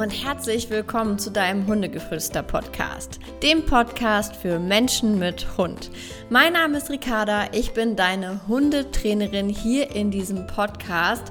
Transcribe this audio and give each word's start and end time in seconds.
und 0.00 0.24
herzlich 0.24 0.70
willkommen 0.70 1.18
zu 1.18 1.30
deinem 1.30 1.66
Hundegeflüster-Podcast, 1.66 3.20
dem 3.42 3.66
Podcast 3.66 4.34
für 4.34 4.58
Menschen 4.58 5.18
mit 5.18 5.58
Hund. 5.58 5.90
Mein 6.30 6.54
Name 6.54 6.78
ist 6.78 6.88
Ricarda, 6.88 7.48
ich 7.52 7.74
bin 7.74 7.96
deine 7.96 8.40
Hundetrainerin 8.48 9.50
hier 9.50 9.94
in 9.94 10.10
diesem 10.10 10.46
Podcast 10.46 11.24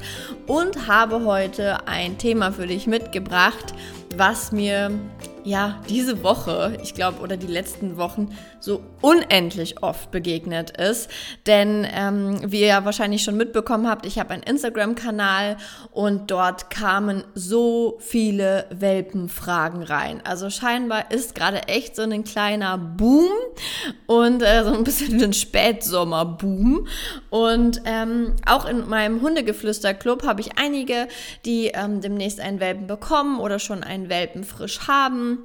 und 0.45 0.87
habe 0.87 1.25
heute 1.25 1.87
ein 1.87 2.19
Thema 2.19 2.51
für 2.51 2.67
dich 2.67 2.85
mitgebracht, 2.85 3.73
was 4.15 4.51
mir 4.51 4.91
ja 5.49 5.81
diese 5.89 6.23
Woche, 6.23 6.77
ich 6.83 6.93
glaube, 6.93 7.19
oder 7.21 7.35
die 7.35 7.47
letzten 7.47 7.97
Wochen 7.97 8.29
so 8.59 8.81
unendlich 9.01 9.81
oft 9.83 10.11
begegnet 10.11 10.77
ist. 10.77 11.09
Denn 11.47 11.87
ähm, 11.91 12.39
wie 12.45 12.61
ihr 12.61 12.67
ja 12.67 12.85
wahrscheinlich 12.85 13.23
schon 13.23 13.37
mitbekommen 13.37 13.87
habt, 13.87 14.05
ich 14.05 14.19
habe 14.19 14.31
einen 14.31 14.43
Instagram-Kanal 14.43 15.57
und 15.91 16.29
dort 16.31 16.69
kamen 16.69 17.23
so 17.33 17.97
viele 17.99 18.65
Welpenfragen 18.69 19.83
rein. 19.83 20.21
Also 20.23 20.49
scheinbar 20.49 21.11
ist 21.11 21.35
gerade 21.35 21.67
echt 21.67 21.95
so 21.95 22.03
ein 22.03 22.23
kleiner 22.23 22.77
Boom 22.77 23.29
und 24.07 24.41
äh, 24.41 24.63
so 24.63 24.73
ein 24.73 24.83
bisschen 24.83 25.21
ein 25.21 25.33
Spätsommer-Boom. 25.33 26.87
Und 27.29 27.81
ähm, 27.85 28.35
auch 28.45 28.65
in 28.65 28.87
meinem 28.87 29.21
Hundegeflüster-Club 29.21 30.25
habe 30.25 30.41
ich 30.41 30.57
einige, 30.57 31.07
die 31.45 31.67
ähm, 31.67 32.01
demnächst 32.01 32.39
einen 32.39 32.59
Welpen 32.59 32.87
bekommen 32.87 33.39
oder 33.39 33.59
schon 33.59 33.83
einen 33.83 34.09
Welpen 34.09 34.43
frisch 34.43 34.87
haben. 34.87 35.38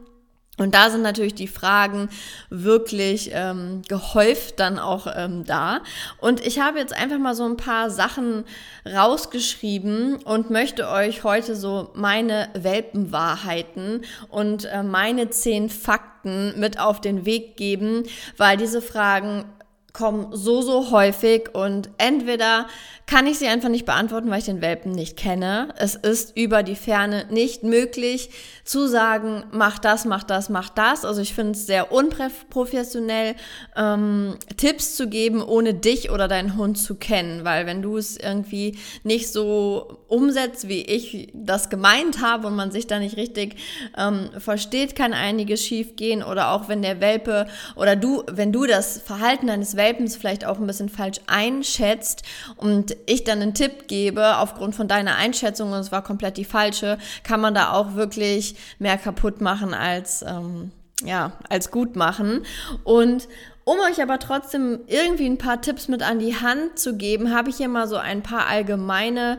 Und 0.56 0.74
da 0.74 0.88
sind 0.88 1.02
natürlich 1.02 1.34
die 1.34 1.48
Fragen 1.48 2.08
wirklich 2.48 3.30
ähm, 3.32 3.82
gehäuft 3.88 4.60
dann 4.60 4.78
auch 4.78 5.08
ähm, 5.12 5.44
da. 5.44 5.80
Und 6.18 6.46
ich 6.46 6.60
habe 6.60 6.78
jetzt 6.78 6.94
einfach 6.94 7.18
mal 7.18 7.34
so 7.34 7.44
ein 7.44 7.56
paar 7.56 7.90
Sachen 7.90 8.44
rausgeschrieben 8.86 10.16
und 10.22 10.50
möchte 10.50 10.88
euch 10.88 11.24
heute 11.24 11.56
so 11.56 11.90
meine 11.94 12.50
Welpenwahrheiten 12.54 14.02
und 14.28 14.66
äh, 14.66 14.84
meine 14.84 15.30
zehn 15.30 15.70
Fakten 15.70 16.58
mit 16.60 16.78
auf 16.78 17.00
den 17.00 17.26
Weg 17.26 17.56
geben, 17.56 18.04
weil 18.36 18.56
diese 18.56 18.80
Fragen 18.80 19.46
kommen 19.94 20.28
so, 20.32 20.60
so 20.60 20.90
häufig 20.90 21.54
und 21.54 21.88
entweder 21.98 22.66
kann 23.06 23.26
ich 23.26 23.38
sie 23.38 23.48
einfach 23.48 23.68
nicht 23.68 23.84
beantworten, 23.84 24.30
weil 24.30 24.38
ich 24.38 24.46
den 24.46 24.62
Welpen 24.62 24.92
nicht 24.92 25.16
kenne. 25.16 25.68
Es 25.76 25.94
ist 25.94 26.36
über 26.36 26.62
die 26.62 26.74
Ferne 26.74 27.26
nicht 27.30 27.62
möglich 27.62 28.30
zu 28.64 28.86
sagen, 28.86 29.44
mach 29.52 29.78
das, 29.78 30.06
mach 30.06 30.24
das, 30.24 30.48
mach 30.48 30.70
das. 30.70 31.04
Also 31.04 31.20
ich 31.20 31.34
finde 31.34 31.52
es 31.52 31.66
sehr 31.66 31.92
unprofessionell, 31.92 33.34
ähm, 33.76 34.36
Tipps 34.56 34.96
zu 34.96 35.08
geben, 35.08 35.42
ohne 35.42 35.74
dich 35.74 36.10
oder 36.10 36.28
deinen 36.28 36.56
Hund 36.56 36.78
zu 36.78 36.94
kennen, 36.94 37.44
weil 37.44 37.66
wenn 37.66 37.82
du 37.82 37.98
es 37.98 38.16
irgendwie 38.16 38.78
nicht 39.02 39.30
so 39.30 39.98
umsetzt, 40.08 40.66
wie 40.66 40.80
ich 40.80 41.28
das 41.34 41.68
gemeint 41.68 42.22
habe 42.22 42.46
und 42.46 42.56
man 42.56 42.70
sich 42.70 42.86
da 42.86 42.98
nicht 42.98 43.18
richtig 43.18 43.56
ähm, 43.98 44.30
versteht, 44.38 44.96
kann 44.96 45.12
einiges 45.12 45.62
schief 45.62 45.94
gehen 45.96 46.22
oder 46.22 46.52
auch 46.52 46.68
wenn 46.68 46.80
der 46.80 47.02
Welpe 47.02 47.46
oder 47.76 47.96
du, 47.96 48.22
wenn 48.30 48.50
du 48.50 48.64
das 48.64 48.98
Verhalten 48.98 49.48
deines 49.48 49.76
Welpens 49.84 50.16
vielleicht 50.16 50.46
auch 50.46 50.58
ein 50.58 50.66
bisschen 50.66 50.88
falsch 50.88 51.20
einschätzt 51.26 52.22
und 52.56 52.96
ich 53.04 53.24
dann 53.24 53.42
einen 53.42 53.52
Tipp 53.52 53.86
gebe 53.86 54.38
aufgrund 54.38 54.74
von 54.74 54.88
deiner 54.88 55.16
Einschätzung 55.16 55.72
und 55.72 55.78
es 55.78 55.92
war 55.92 56.02
komplett 56.02 56.38
die 56.38 56.46
falsche, 56.46 56.96
kann 57.22 57.40
man 57.40 57.54
da 57.54 57.72
auch 57.72 57.94
wirklich 57.94 58.56
mehr 58.78 58.96
kaputt 58.96 59.42
machen 59.42 59.74
als, 59.74 60.22
ähm, 60.22 60.70
ja, 61.04 61.32
als 61.50 61.70
gut 61.70 61.96
machen. 61.96 62.46
Und 62.82 63.28
um 63.64 63.76
euch 63.90 64.00
aber 64.00 64.18
trotzdem 64.18 64.80
irgendwie 64.86 65.26
ein 65.26 65.38
paar 65.38 65.60
Tipps 65.60 65.88
mit 65.88 66.02
an 66.02 66.18
die 66.18 66.36
Hand 66.36 66.78
zu 66.78 66.96
geben, 66.96 67.34
habe 67.34 67.50
ich 67.50 67.56
hier 67.56 67.68
mal 67.68 67.86
so 67.86 67.96
ein 67.96 68.22
paar 68.22 68.46
allgemeine 68.46 69.38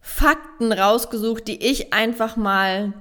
Fakten 0.00 0.72
rausgesucht, 0.72 1.48
die 1.48 1.62
ich 1.66 1.92
einfach 1.92 2.36
mal 2.36 2.94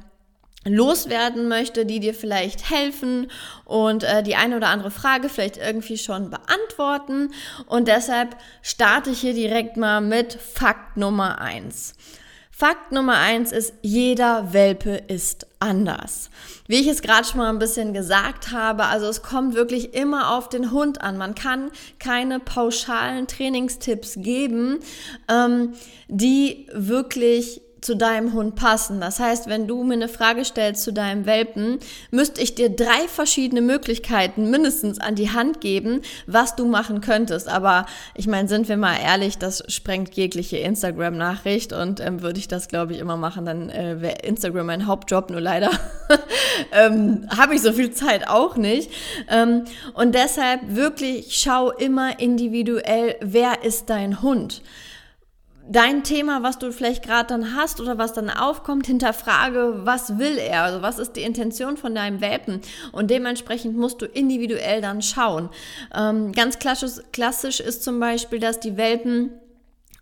loswerden 0.65 1.47
möchte, 1.47 1.85
die 1.85 1.99
dir 1.99 2.13
vielleicht 2.13 2.69
helfen 2.69 3.31
und 3.63 4.03
äh, 4.03 4.23
die 4.23 4.35
eine 4.35 4.57
oder 4.57 4.67
andere 4.67 4.91
Frage 4.91 5.29
vielleicht 5.29 5.57
irgendwie 5.57 5.97
schon 5.97 6.29
beantworten. 6.29 7.31
Und 7.67 7.87
deshalb 7.87 8.35
starte 8.61 9.11
ich 9.11 9.21
hier 9.21 9.33
direkt 9.33 9.77
mal 9.77 10.01
mit 10.01 10.33
Fakt 10.33 10.97
Nummer 10.97 11.39
eins. 11.39 11.93
Fakt 12.57 12.93
Nummer 12.93 13.17
eins 13.17 13.51
ist, 13.51 13.73
jeder 13.81 14.53
Welpe 14.53 14.95
ist 14.95 15.45
anders. 15.59 16.29
Wie 16.67 16.79
ich 16.79 16.87
es 16.87 17.01
gerade 17.01 17.27
schon 17.27 17.39
mal 17.39 17.49
ein 17.49 17.59
bisschen 17.59 17.93
gesagt 17.93 18.53
habe, 18.53 18.85
also 18.85 19.07
es 19.07 19.21
kommt 19.21 19.55
wirklich 19.55 19.93
immer 19.93 20.33
auf 20.33 20.47
den 20.47 20.71
Hund 20.71 21.01
an. 21.01 21.17
Man 21.17 21.35
kann 21.35 21.69
keine 21.99 22.39
pauschalen 22.39 23.27
Trainingstipps 23.27 24.13
geben, 24.19 24.79
ähm, 25.27 25.73
die 26.07 26.67
wirklich 26.71 27.61
zu 27.85 27.95
deinem 27.95 28.33
Hund 28.33 28.55
passen. 28.55 28.99
Das 28.99 29.19
heißt, 29.19 29.47
wenn 29.47 29.67
du 29.67 29.83
mir 29.83 29.93
eine 29.93 30.09
Frage 30.09 30.43
stellst 30.43 30.81
zu 30.83 30.91
deinem 30.91 31.27
Welpen, 31.27 31.77
müsste 32.09 32.41
ich 32.41 32.55
dir 32.55 32.69
drei 32.69 33.07
verschiedene 33.07 33.61
Möglichkeiten 33.61 34.49
mindestens 34.49 34.99
an 34.99 35.13
die 35.13 35.31
Hand 35.31 35.61
geben, 35.61 36.01
was 36.25 36.55
du 36.55 36.65
machen 36.65 36.99
könntest. 36.99 37.47
Aber 37.47 37.85
ich 38.15 38.25
meine, 38.25 38.47
sind 38.47 38.67
wir 38.69 38.77
mal 38.77 38.97
ehrlich, 38.97 39.37
das 39.37 39.63
sprengt 39.67 40.15
jegliche 40.15 40.57
Instagram-Nachricht 40.57 41.73
und 41.73 41.99
ähm, 41.99 42.23
würde 42.23 42.39
ich 42.39 42.47
das, 42.47 42.67
glaube 42.67 42.93
ich, 42.93 42.99
immer 42.99 43.17
machen, 43.17 43.45
dann 43.45 43.69
äh, 43.69 44.01
wäre 44.01 44.17
Instagram 44.23 44.65
mein 44.65 44.87
Hauptjob, 44.87 45.29
nur 45.29 45.41
leider 45.41 45.69
ähm, 46.71 47.27
habe 47.37 47.53
ich 47.53 47.61
so 47.61 47.71
viel 47.71 47.91
Zeit 47.91 48.27
auch 48.27 48.55
nicht. 48.55 48.89
Ähm, 49.29 49.65
und 49.93 50.15
deshalb 50.15 50.61
wirklich 50.75 51.37
schau 51.37 51.69
immer 51.69 52.19
individuell, 52.19 53.15
wer 53.21 53.63
ist 53.63 53.91
dein 53.91 54.23
Hund 54.23 54.63
dein 55.67 56.03
Thema, 56.03 56.43
was 56.43 56.59
du 56.59 56.71
vielleicht 56.71 57.03
gerade 57.03 57.27
dann 57.27 57.55
hast 57.55 57.81
oder 57.81 57.97
was 57.97 58.13
dann 58.13 58.29
aufkommt, 58.29 58.87
hinterfrage, 58.87 59.81
was 59.83 60.19
will 60.19 60.37
er, 60.37 60.63
also 60.63 60.81
was 60.81 60.99
ist 60.99 61.13
die 61.13 61.23
Intention 61.23 61.77
von 61.77 61.95
deinem 61.95 62.21
Welpen 62.21 62.61
und 62.91 63.09
dementsprechend 63.09 63.75
musst 63.77 64.01
du 64.01 64.05
individuell 64.05 64.81
dann 64.81 65.01
schauen. 65.01 65.49
Ähm, 65.93 66.31
ganz 66.31 66.59
klassisch, 66.59 67.03
klassisch 67.11 67.59
ist 67.59 67.83
zum 67.83 67.99
Beispiel, 67.99 68.39
dass 68.39 68.59
die 68.59 68.77
Welpen 68.77 69.31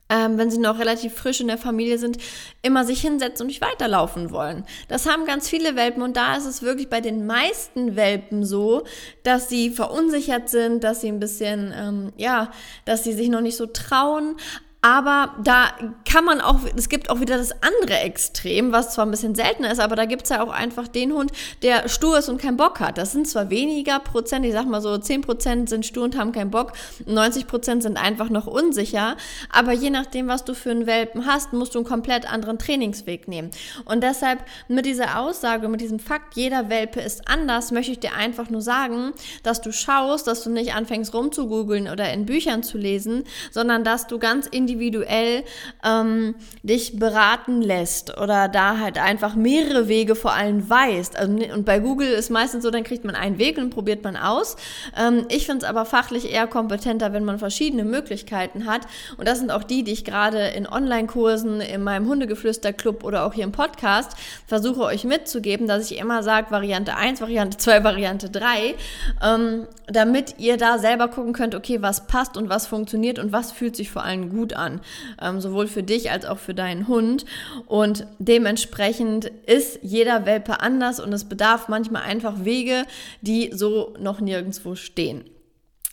ähm, 0.09 0.37
wenn 0.37 0.51
sie 0.51 0.59
noch 0.59 0.79
relativ 0.79 1.13
frisch 1.13 1.39
in 1.39 1.47
der 1.47 1.57
Familie 1.57 1.97
sind, 1.97 2.17
immer 2.61 2.83
sich 2.83 3.01
hinsetzen 3.01 3.43
und 3.43 3.47
nicht 3.47 3.61
weiterlaufen 3.61 4.31
wollen. 4.31 4.65
Das 4.89 5.09
haben 5.09 5.25
ganz 5.25 5.49
viele 5.49 5.75
Welpen 5.75 6.03
und 6.03 6.17
da 6.17 6.35
ist 6.35 6.45
es 6.45 6.61
wirklich 6.61 6.89
bei 6.89 7.01
den 7.01 7.25
meisten 7.25 7.95
Welpen 7.95 8.45
so, 8.45 8.83
dass 9.23 9.49
sie 9.49 9.71
verunsichert 9.71 10.49
sind, 10.49 10.83
dass 10.83 11.01
sie 11.01 11.07
ein 11.07 11.19
bisschen, 11.19 11.73
ähm, 11.75 12.13
ja, 12.17 12.51
dass 12.85 13.03
sie 13.03 13.13
sich 13.13 13.29
noch 13.29 13.41
nicht 13.41 13.57
so 13.57 13.65
trauen, 13.65 14.35
aber 14.83 15.33
da 15.41 15.71
kann 16.03 16.25
man 16.25 16.41
auch, 16.41 16.59
es 16.75 16.89
gibt 16.89 17.09
auch 17.09 17.21
wieder 17.21 17.37
das 17.37 17.53
andere 17.63 17.99
Extrem, 17.99 18.73
was 18.73 18.93
zwar 18.93 19.05
ein 19.05 19.11
bisschen 19.11 19.33
seltener 19.33 19.71
ist, 19.71 19.79
aber 19.79 19.95
da 19.95 20.03
gibt 20.03 20.23
es 20.23 20.29
ja 20.29 20.43
auch 20.43 20.51
einfach 20.51 20.89
den 20.89 21.13
Hund, 21.13 21.31
der 21.61 21.87
stur 21.87 22.19
ist 22.19 22.27
und 22.27 22.41
keinen 22.41 22.57
Bock 22.57 22.81
hat. 22.81 22.97
Das 22.97 23.13
sind 23.13 23.25
zwar 23.25 23.49
weniger 23.49 24.01
Prozent, 24.01 24.45
ich 24.45 24.51
sag 24.51 24.67
mal 24.67 24.81
so 24.81 24.97
10 24.97 25.21
Prozent 25.21 25.69
sind 25.69 25.85
stur 25.85 26.03
und 26.03 26.17
haben 26.17 26.33
keinen 26.33 26.51
Bock, 26.51 26.73
90 27.05 27.47
Prozent 27.47 27.81
sind 27.81 27.95
einfach 27.95 28.29
noch 28.29 28.45
unsicher, 28.45 29.15
aber 29.49 29.71
je 29.71 29.89
nachdem, 29.89 30.27
was 30.27 30.43
du 30.43 30.53
für 30.53 30.71
einen 30.71 30.85
Welpen 30.85 31.25
hast, 31.25 31.53
musst 31.53 31.75
du 31.75 31.79
einen 31.79 31.87
komplett 31.87 32.29
anderen 32.29 32.59
Trainingsweg 32.59 33.29
nehmen. 33.29 33.51
Und 33.85 34.03
deshalb 34.03 34.43
mit 34.67 34.85
dieser 34.85 35.17
Aussage, 35.17 35.69
mit 35.69 35.79
diesem 35.79 35.99
Fakt, 35.99 36.35
jeder 36.35 36.67
Welpe 36.67 36.99
ist 36.99 37.29
anders, 37.29 37.71
möchte 37.71 37.93
ich 37.93 38.01
dir 38.01 38.15
einfach 38.15 38.49
nur 38.49 38.61
sagen, 38.61 39.13
dass 39.43 39.61
du 39.61 39.71
schaust, 39.71 40.27
dass 40.27 40.43
du 40.43 40.49
nicht 40.49 40.75
anfängst 40.75 41.13
rumzugoogeln 41.13 41.87
oder 41.87 42.11
in 42.11 42.25
Büchern 42.25 42.63
zu 42.63 42.77
lesen, 42.77 43.23
sondern 43.49 43.85
dass 43.85 44.07
du 44.07 44.19
ganz 44.19 44.45
individuell 44.45 44.72
individuell 44.73 45.43
ähm, 45.83 46.35
dich 46.63 46.99
beraten 46.99 47.61
lässt 47.61 48.17
oder 48.17 48.47
da 48.47 48.79
halt 48.79 48.97
einfach 48.97 49.35
mehrere 49.35 49.87
Wege 49.87 50.15
vor 50.15 50.33
allem 50.33 50.69
weißt. 50.69 51.17
Also, 51.17 51.33
und 51.53 51.65
bei 51.65 51.79
Google 51.79 52.07
ist 52.07 52.29
meistens 52.29 52.63
so, 52.63 52.71
dann 52.71 52.83
kriegt 52.83 53.05
man 53.05 53.15
einen 53.15 53.37
Weg 53.37 53.57
und 53.57 53.69
probiert 53.69 54.03
man 54.03 54.17
aus. 54.17 54.55
Ähm, 54.97 55.25
ich 55.29 55.45
finde 55.45 55.65
es 55.65 55.69
aber 55.69 55.85
fachlich 55.85 56.31
eher 56.31 56.47
kompetenter, 56.47 57.13
wenn 57.13 57.25
man 57.25 57.39
verschiedene 57.39 57.83
Möglichkeiten 57.83 58.65
hat. 58.65 58.81
Und 59.17 59.27
das 59.27 59.39
sind 59.39 59.51
auch 59.51 59.63
die, 59.63 59.83
die 59.83 59.93
ich 59.93 60.05
gerade 60.05 60.47
in 60.49 60.67
Online-Kursen, 60.67 61.61
in 61.61 61.83
meinem 61.83 62.07
Hundegeflüster-Club 62.07 63.03
oder 63.03 63.25
auch 63.25 63.33
hier 63.33 63.43
im 63.43 63.51
Podcast 63.51 64.11
versuche 64.47 64.81
euch 64.81 65.03
mitzugeben, 65.03 65.67
dass 65.67 65.89
ich 65.89 65.99
immer 65.99 66.23
sage, 66.23 66.51
Variante 66.51 66.95
1, 66.95 67.21
Variante 67.21 67.57
2, 67.57 67.83
Variante 67.83 68.29
3, 68.29 68.75
ähm, 69.23 69.67
damit 69.87 70.35
ihr 70.39 70.57
da 70.57 70.79
selber 70.79 71.07
gucken 71.07 71.33
könnt, 71.33 71.55
okay, 71.55 71.81
was 71.81 72.07
passt 72.07 72.37
und 72.37 72.49
was 72.49 72.67
funktioniert 72.67 73.19
und 73.19 73.31
was 73.31 73.51
fühlt 73.51 73.75
sich 73.75 73.91
vor 73.91 74.03
allem 74.03 74.29
gut 74.29 74.53
an 74.53 74.62
an, 74.63 74.81
ähm, 75.21 75.41
sowohl 75.41 75.67
für 75.67 75.83
dich 75.83 76.11
als 76.11 76.25
auch 76.25 76.39
für 76.39 76.53
deinen 76.53 76.87
Hund. 76.87 77.25
Und 77.65 78.07
dementsprechend 78.19 79.25
ist 79.25 79.79
jeder 79.81 80.25
Welpe 80.25 80.61
anders 80.61 80.99
und 80.99 81.13
es 81.13 81.25
bedarf 81.25 81.67
manchmal 81.67 82.03
einfach 82.03 82.43
Wege, 82.43 82.83
die 83.21 83.51
so 83.53 83.93
noch 83.99 84.19
nirgendwo 84.19 84.75
stehen. 84.75 85.25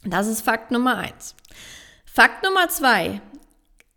Das 0.04 0.26
ist 0.26 0.40
Fakt 0.40 0.70
Nummer 0.70 0.96
eins. 0.96 1.34
Fakt 2.06 2.42
Nummer 2.44 2.68
zwei. 2.68 3.20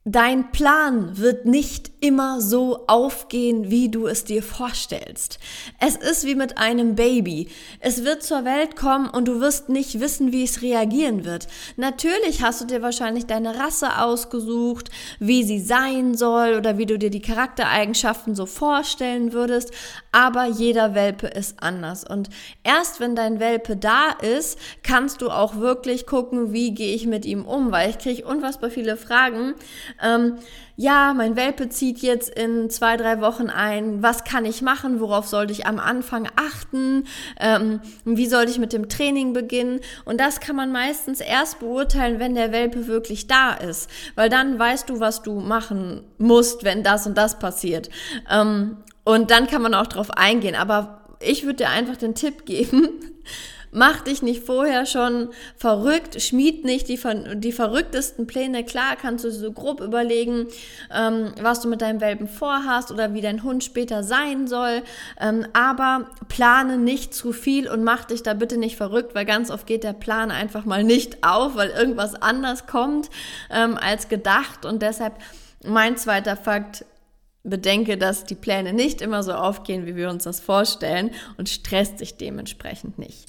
Dein 0.06 0.52
Plan 0.52 1.18
wird 1.18 1.46
nicht 1.46 1.90
immer 2.02 2.42
so 2.42 2.88
aufgehen, 2.88 3.72
wie 3.72 3.88
du 3.88 4.06
es 4.06 4.26
dir 4.26 4.44
vorstellst. 4.44 5.40
Es 5.80 5.96
ist 5.96 6.26
wie 6.26 6.36
mit 6.36 6.58
einem 6.58 6.96
Baby. 6.96 7.48
Es 7.80 8.04
wird 8.04 8.22
zur 8.22 8.44
Welt 8.44 8.76
kommen 8.76 9.08
und 9.08 9.30
du 9.30 9.40
wirst 9.40 9.70
nicht 9.70 10.02
wissen, 10.02 10.34
wie 10.34 10.44
es 10.44 10.62
reagieren 10.62 11.24
wird. 11.24 11.48
Natürlich 11.78 12.44
hast 12.44 12.60
du 12.60 12.66
dir 12.66 12.82
wahrscheinlich 12.82 13.28
deine 13.28 13.58
Rasse 13.58 13.98
ausgesucht, 13.98 14.92
wie 15.20 15.46
sie 15.46 15.62
sein 15.62 16.18
soll 16.18 16.56
oder 16.56 16.78
wie 16.78 16.86
du 16.86 17.00
dir 17.00 17.10
die 17.10 17.22
Charaktereigenschaften 17.22 18.36
so 18.36 18.46
vorstellen 18.46 19.32
würdest, 19.32 19.72
aber 20.14 20.46
jeder 20.46 20.96
Welpe 20.96 21.28
ist 21.28 21.62
anders. 21.62 22.06
Und 22.08 22.30
erst 22.64 23.02
wenn 23.02 23.16
dein 23.16 23.40
Welpe 23.40 23.76
da 23.76 24.12
ist, 24.12 24.58
kannst 24.84 25.22
du 25.22 25.30
auch 25.30 25.58
wirklich 25.58 26.06
gucken, 26.06 26.54
wie 26.54 26.74
gehe 26.74 26.96
ich 26.96 27.08
mit 27.08 27.26
ihm 27.26 27.44
um, 27.46 27.72
weil 27.72 27.90
ich 27.90 27.98
kriege 27.98 28.26
unfassbar 28.26 28.70
viele 28.70 28.96
Fragen. 28.96 29.56
Ähm, 30.02 30.38
ja, 30.76 31.14
mein 31.16 31.36
Welpe 31.36 31.70
zieht 31.70 32.00
jetzt 32.00 32.30
in 32.30 32.70
zwei, 32.70 32.98
drei 32.98 33.22
Wochen 33.22 33.50
ein, 33.50 34.02
was 34.02 34.24
kann 34.24 34.46
ich 34.46 34.62
machen, 34.64 35.00
worauf 35.00 35.28
sollte 35.28 35.54
ich 35.54 35.68
am 35.68 35.78
Anfang 35.80 36.28
achten, 36.36 37.06
ähm, 37.40 37.80
wie 38.06 38.26
sollte 38.26 38.52
ich 38.52 38.58
mit 38.58 38.74
dem 38.74 38.90
Training 38.90 39.34
beginnen? 39.34 39.82
Und 40.06 40.20
das 40.20 40.40
kann 40.40 40.56
man 40.56 40.72
meistens 40.72 41.22
erst 41.22 41.60
beurteilen, 41.60 42.20
wenn 42.20 42.34
der 42.34 42.52
Welpe 42.52 42.88
wirklich 42.88 43.28
da 43.28 43.54
ist, 43.54 43.90
weil 44.16 44.30
dann 44.30 44.58
weißt 44.58 44.90
du, 44.90 45.00
was 45.00 45.22
du 45.22 45.40
machen 45.40 46.04
musst, 46.18 46.64
wenn 46.64 46.84
das 46.84 47.06
und 47.06 47.18
das 47.18 47.38
passiert. 47.38 47.90
Ähm, 48.30 48.78
und 49.04 49.32
dann 49.32 49.48
kann 49.48 49.62
man 49.62 49.74
auch 49.74 49.88
drauf 49.88 50.12
eingehen, 50.12 50.56
aber 50.56 51.02
ich 51.20 51.44
würde 51.44 51.58
dir 51.58 51.70
einfach 51.70 51.98
den 51.98 52.16
Tipp 52.16 52.46
geben, 52.46 52.90
Mach 53.76 54.02
dich 54.02 54.22
nicht 54.22 54.46
vorher 54.46 54.86
schon 54.86 55.30
verrückt, 55.58 56.22
schmied 56.22 56.64
nicht 56.64 56.88
die, 56.90 57.00
die 57.36 57.52
verrücktesten 57.52 58.28
Pläne. 58.28 58.64
Klar 58.64 58.96
kannst 59.02 59.26
du 59.26 59.32
so 59.32 59.52
grob 59.52 59.82
überlegen, 59.82 60.46
ähm, 60.94 61.34
was 61.42 61.62
du 61.62 61.68
mit 61.68 61.82
deinem 61.82 62.00
Welpen 62.00 62.28
vorhast 62.28 62.92
oder 62.92 63.16
wie 63.16 63.22
dein 63.22 63.42
Hund 63.42 63.64
später 63.64 64.04
sein 64.04 64.46
soll. 64.46 64.84
Ähm, 65.20 65.48
aber 65.54 66.06
plane 66.30 66.78
nicht 66.78 67.16
zu 67.16 67.34
viel 67.34 67.68
und 67.68 67.84
mach 67.84 68.06
dich 68.06 68.22
da 68.22 68.36
bitte 68.36 68.58
nicht 68.58 68.78
verrückt, 68.78 69.16
weil 69.16 69.26
ganz 69.26 69.50
oft 69.50 69.66
geht 69.66 69.84
der 69.84 69.94
Plan 69.94 70.30
einfach 70.30 70.66
mal 70.66 70.84
nicht 70.84 71.24
auf, 71.24 71.56
weil 71.56 71.72
irgendwas 71.72 72.14
anders 72.14 72.68
kommt 72.68 73.10
ähm, 73.50 73.80
als 73.82 74.08
gedacht. 74.08 74.66
Und 74.66 74.84
deshalb 74.84 75.14
mein 75.66 75.98
zweiter 75.98 76.38
Fakt, 76.38 76.86
bedenke, 77.44 77.98
dass 77.98 78.24
die 78.24 78.36
Pläne 78.36 78.74
nicht 78.74 79.02
immer 79.02 79.24
so 79.24 79.34
aufgehen, 79.34 79.86
wie 79.86 79.96
wir 79.96 80.10
uns 80.10 80.24
das 80.24 80.40
vorstellen 80.40 81.12
und 81.38 81.50
stresst 81.50 82.00
dich 82.00 82.18
dementsprechend 82.18 82.98
nicht. 82.98 83.28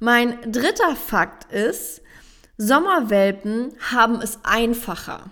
Mein 0.00 0.52
dritter 0.52 0.96
Fakt 0.96 1.52
ist, 1.52 2.02
Sommerwelpen 2.56 3.72
haben 3.92 4.20
es 4.20 4.38
einfacher. 4.44 5.30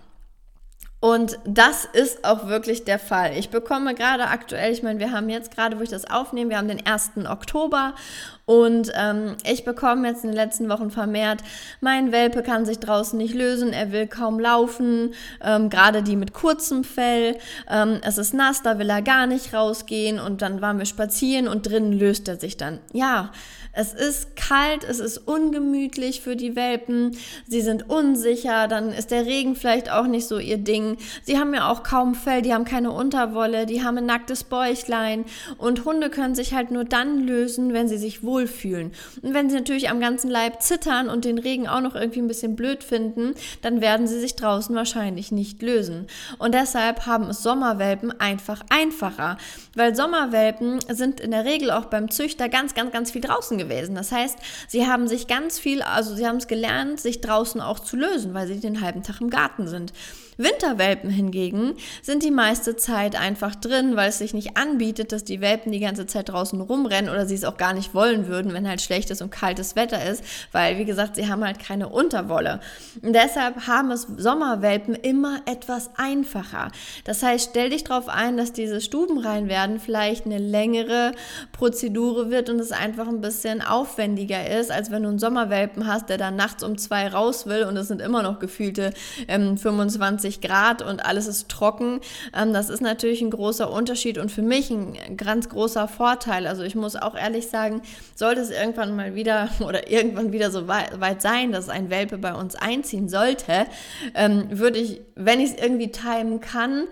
Und 1.02 1.36
das 1.44 1.84
ist 1.84 2.24
auch 2.24 2.46
wirklich 2.46 2.84
der 2.84 3.00
Fall. 3.00 3.36
Ich 3.36 3.50
bekomme 3.50 3.96
gerade 3.96 4.28
aktuell, 4.28 4.72
ich 4.72 4.84
meine, 4.84 5.00
wir 5.00 5.10
haben 5.10 5.28
jetzt 5.28 5.52
gerade, 5.52 5.76
wo 5.76 5.82
ich 5.82 5.88
das 5.88 6.08
aufnehme, 6.08 6.50
wir 6.50 6.58
haben 6.58 6.68
den 6.68 6.86
1. 6.86 7.26
Oktober 7.28 7.96
und 8.44 8.92
ähm, 8.94 9.34
ich 9.44 9.64
bekomme 9.64 10.06
jetzt 10.06 10.22
in 10.22 10.30
den 10.30 10.36
letzten 10.36 10.68
Wochen 10.68 10.92
vermehrt, 10.92 11.40
mein 11.80 12.12
Welpe 12.12 12.44
kann 12.44 12.64
sich 12.64 12.78
draußen 12.78 13.18
nicht 13.18 13.34
lösen, 13.34 13.72
er 13.72 13.90
will 13.90 14.06
kaum 14.06 14.38
laufen, 14.38 15.12
ähm, 15.42 15.70
gerade 15.70 16.04
die 16.04 16.14
mit 16.14 16.34
kurzem 16.34 16.84
Fell, 16.84 17.36
ähm, 17.68 17.98
es 18.04 18.16
ist 18.16 18.32
nass, 18.32 18.62
da 18.62 18.78
will 18.78 18.88
er 18.88 19.02
gar 19.02 19.26
nicht 19.26 19.52
rausgehen 19.52 20.20
und 20.20 20.40
dann 20.40 20.60
waren 20.60 20.78
wir 20.78 20.86
spazieren 20.86 21.48
und 21.48 21.68
drinnen 21.68 21.92
löst 21.92 22.28
er 22.28 22.36
sich 22.36 22.56
dann. 22.56 22.78
Ja, 22.92 23.32
es 23.72 23.94
ist 23.94 24.36
kalt, 24.36 24.84
es 24.84 25.00
ist 25.00 25.18
ungemütlich 25.18 26.20
für 26.20 26.36
die 26.36 26.56
Welpen, 26.56 27.16
sie 27.48 27.62
sind 27.62 27.88
unsicher, 27.88 28.68
dann 28.68 28.92
ist 28.92 29.10
der 29.10 29.24
Regen 29.24 29.56
vielleicht 29.56 29.90
auch 29.90 30.06
nicht 30.06 30.28
so 30.28 30.38
ihr 30.38 30.58
Ding. 30.58 30.98
Sie 31.22 31.38
haben 31.38 31.54
ja 31.54 31.70
auch 31.70 31.82
kaum 31.82 32.14
Fell, 32.14 32.42
die 32.42 32.52
haben 32.52 32.64
keine 32.64 32.90
Unterwolle, 32.90 33.64
die 33.64 33.82
haben 33.82 33.98
ein 33.98 34.06
nacktes 34.06 34.44
Bäuchlein 34.44 35.24
und 35.56 35.84
Hunde 35.84 36.10
können 36.10 36.34
sich 36.34 36.52
halt 36.52 36.70
nur 36.70 36.84
dann 36.84 37.20
lösen, 37.20 37.72
wenn 37.72 37.88
sie 37.88 37.96
sich 37.96 38.22
wohlfühlen. 38.22 38.92
Und 39.22 39.32
wenn 39.32 39.48
sie 39.48 39.56
natürlich 39.56 39.88
am 39.88 40.00
ganzen 40.00 40.30
Leib 40.30 40.60
zittern 40.60 41.08
und 41.08 41.24
den 41.24 41.38
Regen 41.38 41.66
auch 41.66 41.80
noch 41.80 41.94
irgendwie 41.94 42.20
ein 42.20 42.28
bisschen 42.28 42.56
blöd 42.56 42.84
finden, 42.84 43.34
dann 43.62 43.80
werden 43.80 44.06
sie 44.06 44.20
sich 44.20 44.36
draußen 44.36 44.74
wahrscheinlich 44.74 45.32
nicht 45.32 45.62
lösen. 45.62 46.06
Und 46.38 46.54
deshalb 46.54 47.06
haben 47.06 47.30
es 47.30 47.42
Sommerwelpen 47.42 48.20
einfach 48.20 48.62
einfacher, 48.68 49.38
weil 49.74 49.94
Sommerwelpen 49.94 50.80
sind 50.90 51.20
in 51.20 51.30
der 51.30 51.46
Regel 51.46 51.70
auch 51.70 51.86
beim 51.86 52.10
Züchter 52.10 52.48
ganz, 52.48 52.74
ganz, 52.74 52.92
ganz 52.92 53.10
viel 53.10 53.22
draußen 53.22 53.61
gewesen. 53.62 53.94
Das 53.94 54.12
heißt, 54.12 54.38
sie 54.68 54.86
haben 54.86 55.08
sich 55.08 55.26
ganz 55.26 55.58
viel, 55.58 55.82
also 55.82 56.14
sie 56.14 56.26
haben 56.26 56.36
es 56.36 56.46
gelernt, 56.46 57.00
sich 57.00 57.20
draußen 57.20 57.60
auch 57.60 57.78
zu 57.78 57.96
lösen, 57.96 58.34
weil 58.34 58.46
sie 58.46 58.60
den 58.60 58.80
halben 58.80 59.02
Tag 59.02 59.20
im 59.20 59.30
Garten 59.30 59.68
sind. 59.68 59.92
Winterwelpen 60.38 61.10
hingegen 61.10 61.74
sind 62.00 62.22
die 62.22 62.30
meiste 62.30 62.76
Zeit 62.76 63.20
einfach 63.20 63.54
drin, 63.54 63.96
weil 63.96 64.08
es 64.08 64.18
sich 64.18 64.34
nicht 64.34 64.56
anbietet, 64.56 65.12
dass 65.12 65.24
die 65.24 65.40
Welpen 65.40 65.72
die 65.72 65.80
ganze 65.80 66.06
Zeit 66.06 66.30
draußen 66.30 66.60
rumrennen 66.60 67.10
oder 67.10 67.26
sie 67.26 67.34
es 67.34 67.44
auch 67.44 67.56
gar 67.56 67.74
nicht 67.74 67.94
wollen 67.94 68.26
würden, 68.28 68.54
wenn 68.54 68.68
halt 68.68 68.80
schlechtes 68.80 69.20
und 69.20 69.30
kaltes 69.30 69.76
Wetter 69.76 70.04
ist, 70.04 70.24
weil 70.52 70.78
wie 70.78 70.84
gesagt, 70.84 71.16
sie 71.16 71.28
haben 71.28 71.44
halt 71.44 71.58
keine 71.58 71.88
Unterwolle. 71.88 72.60
Und 73.02 73.12
deshalb 73.12 73.66
haben 73.66 73.90
es 73.90 74.06
Sommerwelpen 74.16 74.94
immer 74.94 75.40
etwas 75.46 75.90
einfacher. 75.96 76.70
Das 77.04 77.22
heißt, 77.22 77.50
stell 77.50 77.70
dich 77.70 77.84
darauf 77.84 78.08
ein, 78.08 78.36
dass 78.36 78.52
diese 78.52 78.80
Stubenrein 78.80 79.48
werden 79.48 79.80
vielleicht 79.80 80.26
eine 80.26 80.38
längere 80.38 81.12
Prozedur 81.52 82.30
wird 82.30 82.48
und 82.48 82.58
es 82.58 82.72
einfach 82.72 83.08
ein 83.08 83.20
bisschen 83.20 83.60
aufwendiger 83.62 84.48
ist, 84.58 84.70
als 84.70 84.90
wenn 84.90 85.02
du 85.02 85.10
einen 85.10 85.18
Sommerwelpen 85.18 85.86
hast, 85.86 86.08
der 86.08 86.18
dann 86.18 86.36
nachts 86.36 86.62
um 86.62 86.78
zwei 86.78 87.08
raus 87.08 87.46
will 87.46 87.64
und 87.64 87.76
es 87.76 87.88
sind 87.88 88.00
immer 88.00 88.22
noch 88.22 88.38
gefühlte 88.38 88.92
ähm, 89.28 89.58
25 89.58 90.21
20 90.22 90.40
Grad 90.40 90.82
und 90.82 91.04
alles 91.04 91.26
ist 91.26 91.48
trocken. 91.48 92.00
Ähm, 92.34 92.52
das 92.52 92.70
ist 92.70 92.80
natürlich 92.80 93.20
ein 93.22 93.30
großer 93.30 93.70
Unterschied 93.70 94.18
und 94.18 94.30
für 94.30 94.42
mich 94.42 94.70
ein 94.70 95.16
ganz 95.16 95.48
großer 95.48 95.88
Vorteil. 95.88 96.46
Also 96.46 96.62
ich 96.62 96.74
muss 96.74 96.96
auch 96.96 97.16
ehrlich 97.16 97.48
sagen, 97.48 97.82
sollte 98.14 98.40
es 98.40 98.50
irgendwann 98.50 98.94
mal 98.94 99.14
wieder 99.14 99.48
oder 99.60 99.90
irgendwann 99.90 100.32
wieder 100.32 100.50
so 100.50 100.68
weit 100.68 101.22
sein, 101.22 101.52
dass 101.52 101.68
ein 101.68 101.90
Welpe 101.90 102.18
bei 102.18 102.34
uns 102.34 102.54
einziehen 102.54 103.08
sollte, 103.08 103.66
ähm, 104.14 104.46
würde 104.50 104.78
ich, 104.78 105.00
wenn 105.16 105.40
ich 105.40 105.50
es 105.50 105.56
irgendwie 105.56 105.90
timen 105.90 106.40
kann, 106.40 106.86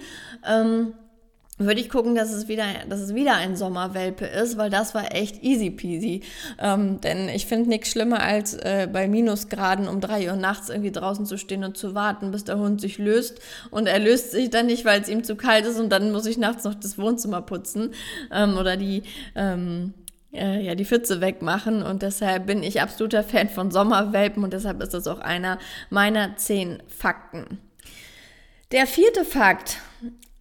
ähm, 0.49 0.95
würde 1.61 1.81
ich 1.81 1.89
gucken, 1.89 2.15
dass 2.15 2.33
es 2.33 2.49
wieder, 2.49 2.65
dass 2.89 3.01
es 3.01 3.15
wieder 3.15 3.35
ein 3.35 3.55
Sommerwelpe 3.55 4.25
ist, 4.25 4.57
weil 4.57 4.71
das 4.71 4.95
war 4.95 5.15
echt 5.15 5.43
easy 5.43 5.71
peasy. 5.71 6.23
Ähm, 6.59 7.01
denn 7.01 7.29
ich 7.29 7.47
finde 7.47 7.69
nichts 7.69 7.91
schlimmer 7.91 8.23
als 8.23 8.55
äh, 8.55 8.89
bei 8.93 9.07
Minusgraden 9.09 9.87
um 9.87 10.01
drei 10.01 10.29
Uhr 10.29 10.37
nachts 10.37 10.71
irgendwie 10.71 10.91
draußen 10.91 11.27
zu 11.27 11.39
stehen 11.39 11.65
und 11.65 11.77
zu 11.77 11.95
warten, 11.95 12.31
bis 12.31 12.45
der 12.45 12.59
Hund 12.59 12.81
sich 12.81 12.99
löst. 12.99 13.41
Und 13.71 13.87
er 13.87 13.99
löst 13.99 14.33
sich 14.33 14.51
dann 14.51 14.67
nicht, 14.67 14.85
weil 14.85 15.01
es 15.01 15.09
ihm 15.09 15.23
zu 15.23 15.37
kalt 15.37 15.67
ist 15.67 15.79
und 15.79 15.91
dann 15.91 16.13
muss 16.13 16.27
ich 16.27 16.39
nachts 16.39 16.65
noch 16.65 16.75
das 16.75 16.99
Wohnzimmer 16.99 17.43
putzen 17.43 17.93
ähm, 18.33 18.57
oder 18.57 18.77
die 18.77 19.03
ähm, 19.35 19.95
äh, 20.33 20.63
ja, 20.63 20.75
die 20.75 20.85
Pfütze 20.85 21.21
wegmachen 21.21 21.83
und 21.83 22.03
deshalb 22.03 22.47
bin 22.47 22.63
ich 22.63 22.81
absoluter 22.81 23.23
Fan 23.23 23.49
von 23.49 23.71
Sommerwelpen 23.71 24.45
und 24.45 24.53
deshalb 24.53 24.81
ist 24.83 24.95
das 24.95 25.07
auch 25.07 25.21
einer 25.21 25.59
meiner 25.91 26.37
zehn 26.37 26.83
Fakten. 26.87 27.59
Der 28.73 28.87
vierte 28.87 29.25
Fakt 29.25 29.79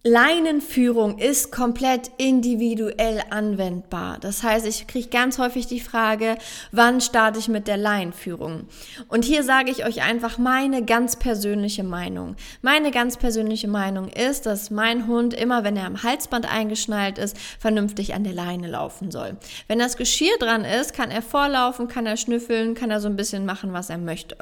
Leinenführung 0.02 1.18
ist 1.18 1.52
komplett 1.52 2.10
individuell 2.16 3.22
anwendbar. 3.28 4.16
Das 4.18 4.42
heißt, 4.42 4.66
ich 4.66 4.86
kriege 4.86 5.10
ganz 5.10 5.36
häufig 5.38 5.66
die 5.66 5.78
Frage, 5.78 6.38
wann 6.72 7.02
starte 7.02 7.38
ich 7.38 7.48
mit 7.48 7.68
der 7.68 7.76
Leinenführung? 7.76 8.66
Und 9.08 9.26
hier 9.26 9.42
sage 9.42 9.70
ich 9.70 9.84
euch 9.84 10.00
einfach 10.00 10.38
meine 10.38 10.86
ganz 10.86 11.16
persönliche 11.16 11.84
Meinung. 11.84 12.36
Meine 12.62 12.92
ganz 12.92 13.18
persönliche 13.18 13.68
Meinung 13.68 14.08
ist, 14.08 14.46
dass 14.46 14.70
mein 14.70 15.06
Hund 15.06 15.34
immer, 15.34 15.64
wenn 15.64 15.76
er 15.76 15.84
am 15.84 16.02
Halsband 16.02 16.50
eingeschnallt 16.50 17.18
ist, 17.18 17.36
vernünftig 17.58 18.14
an 18.14 18.24
der 18.24 18.32
Leine 18.32 18.68
laufen 18.68 19.10
soll. 19.10 19.36
Wenn 19.68 19.78
das 19.78 19.98
Geschirr 19.98 20.38
dran 20.38 20.64
ist, 20.64 20.94
kann 20.94 21.10
er 21.10 21.20
vorlaufen, 21.20 21.88
kann 21.88 22.06
er 22.06 22.16
schnüffeln, 22.16 22.72
kann 22.72 22.90
er 22.90 23.02
so 23.02 23.08
ein 23.08 23.16
bisschen 23.16 23.44
machen, 23.44 23.74
was 23.74 23.90
er 23.90 23.98
möchte. 23.98 24.38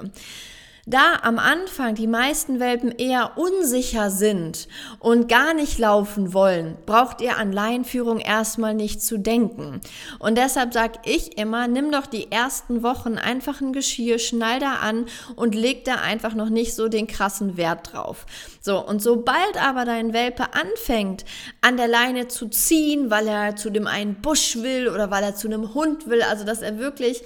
Da 0.90 1.18
am 1.20 1.38
Anfang 1.38 1.96
die 1.96 2.06
meisten 2.06 2.60
Welpen 2.60 2.92
eher 2.92 3.32
unsicher 3.36 4.10
sind 4.10 4.68
und 5.00 5.28
gar 5.28 5.52
nicht 5.52 5.78
laufen 5.78 6.32
wollen, 6.32 6.78
braucht 6.86 7.20
ihr 7.20 7.36
an 7.36 7.52
Leinführung 7.52 8.20
erstmal 8.20 8.72
nicht 8.72 9.02
zu 9.02 9.18
denken. 9.18 9.82
Und 10.18 10.38
deshalb 10.38 10.72
sage 10.72 10.98
ich 11.04 11.36
immer, 11.36 11.68
nimm 11.68 11.92
doch 11.92 12.06
die 12.06 12.32
ersten 12.32 12.82
Wochen 12.82 13.18
einfach 13.18 13.60
ein 13.60 13.74
Geschirr, 13.74 14.18
schnall 14.18 14.60
da 14.60 14.76
an 14.76 15.04
und 15.36 15.54
leg 15.54 15.84
da 15.84 15.96
einfach 15.96 16.32
noch 16.32 16.48
nicht 16.48 16.74
so 16.74 16.88
den 16.88 17.06
krassen 17.06 17.58
Wert 17.58 17.92
drauf. 17.92 18.24
So, 18.62 18.82
und 18.82 19.02
sobald 19.02 19.62
aber 19.62 19.84
dein 19.84 20.14
Welpe 20.14 20.54
anfängt, 20.54 21.26
an 21.60 21.76
der 21.76 21.88
Leine 21.88 22.28
zu 22.28 22.48
ziehen, 22.48 23.10
weil 23.10 23.28
er 23.28 23.56
zu 23.56 23.68
dem 23.68 23.86
einen 23.86 24.22
Busch 24.22 24.56
will 24.56 24.88
oder 24.88 25.10
weil 25.10 25.22
er 25.22 25.34
zu 25.34 25.48
einem 25.48 25.74
Hund 25.74 26.08
will, 26.08 26.22
also 26.22 26.46
dass 26.46 26.62
er 26.62 26.78
wirklich 26.78 27.24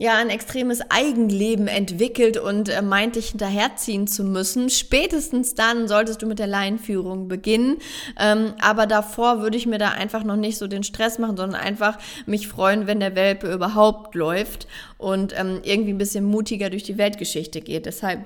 ja 0.00 0.16
ein 0.16 0.30
extremes 0.30 0.80
Eigenleben 0.90 1.68
entwickelt 1.68 2.38
und 2.38 2.70
äh, 2.70 2.80
meint, 2.80 3.16
dich 3.16 3.28
hinterherziehen 3.28 4.06
zu 4.06 4.24
müssen. 4.24 4.70
Spätestens 4.70 5.54
dann 5.54 5.88
solltest 5.88 6.22
du 6.22 6.26
mit 6.26 6.38
der 6.38 6.46
Laienführung 6.46 7.28
beginnen. 7.28 7.76
Ähm, 8.18 8.54
aber 8.62 8.86
davor 8.86 9.42
würde 9.42 9.58
ich 9.58 9.66
mir 9.66 9.76
da 9.76 9.90
einfach 9.90 10.24
noch 10.24 10.36
nicht 10.36 10.56
so 10.56 10.68
den 10.68 10.84
Stress 10.84 11.18
machen, 11.18 11.36
sondern 11.36 11.60
einfach 11.60 11.98
mich 12.24 12.48
freuen, 12.48 12.86
wenn 12.86 12.98
der 12.98 13.14
Welpe 13.14 13.52
überhaupt 13.52 14.14
läuft 14.14 14.66
und 14.96 15.38
ähm, 15.38 15.60
irgendwie 15.64 15.92
ein 15.92 15.98
bisschen 15.98 16.24
mutiger 16.24 16.70
durch 16.70 16.82
die 16.82 16.96
Weltgeschichte 16.96 17.60
geht. 17.60 17.84
Deshalb 17.84 18.24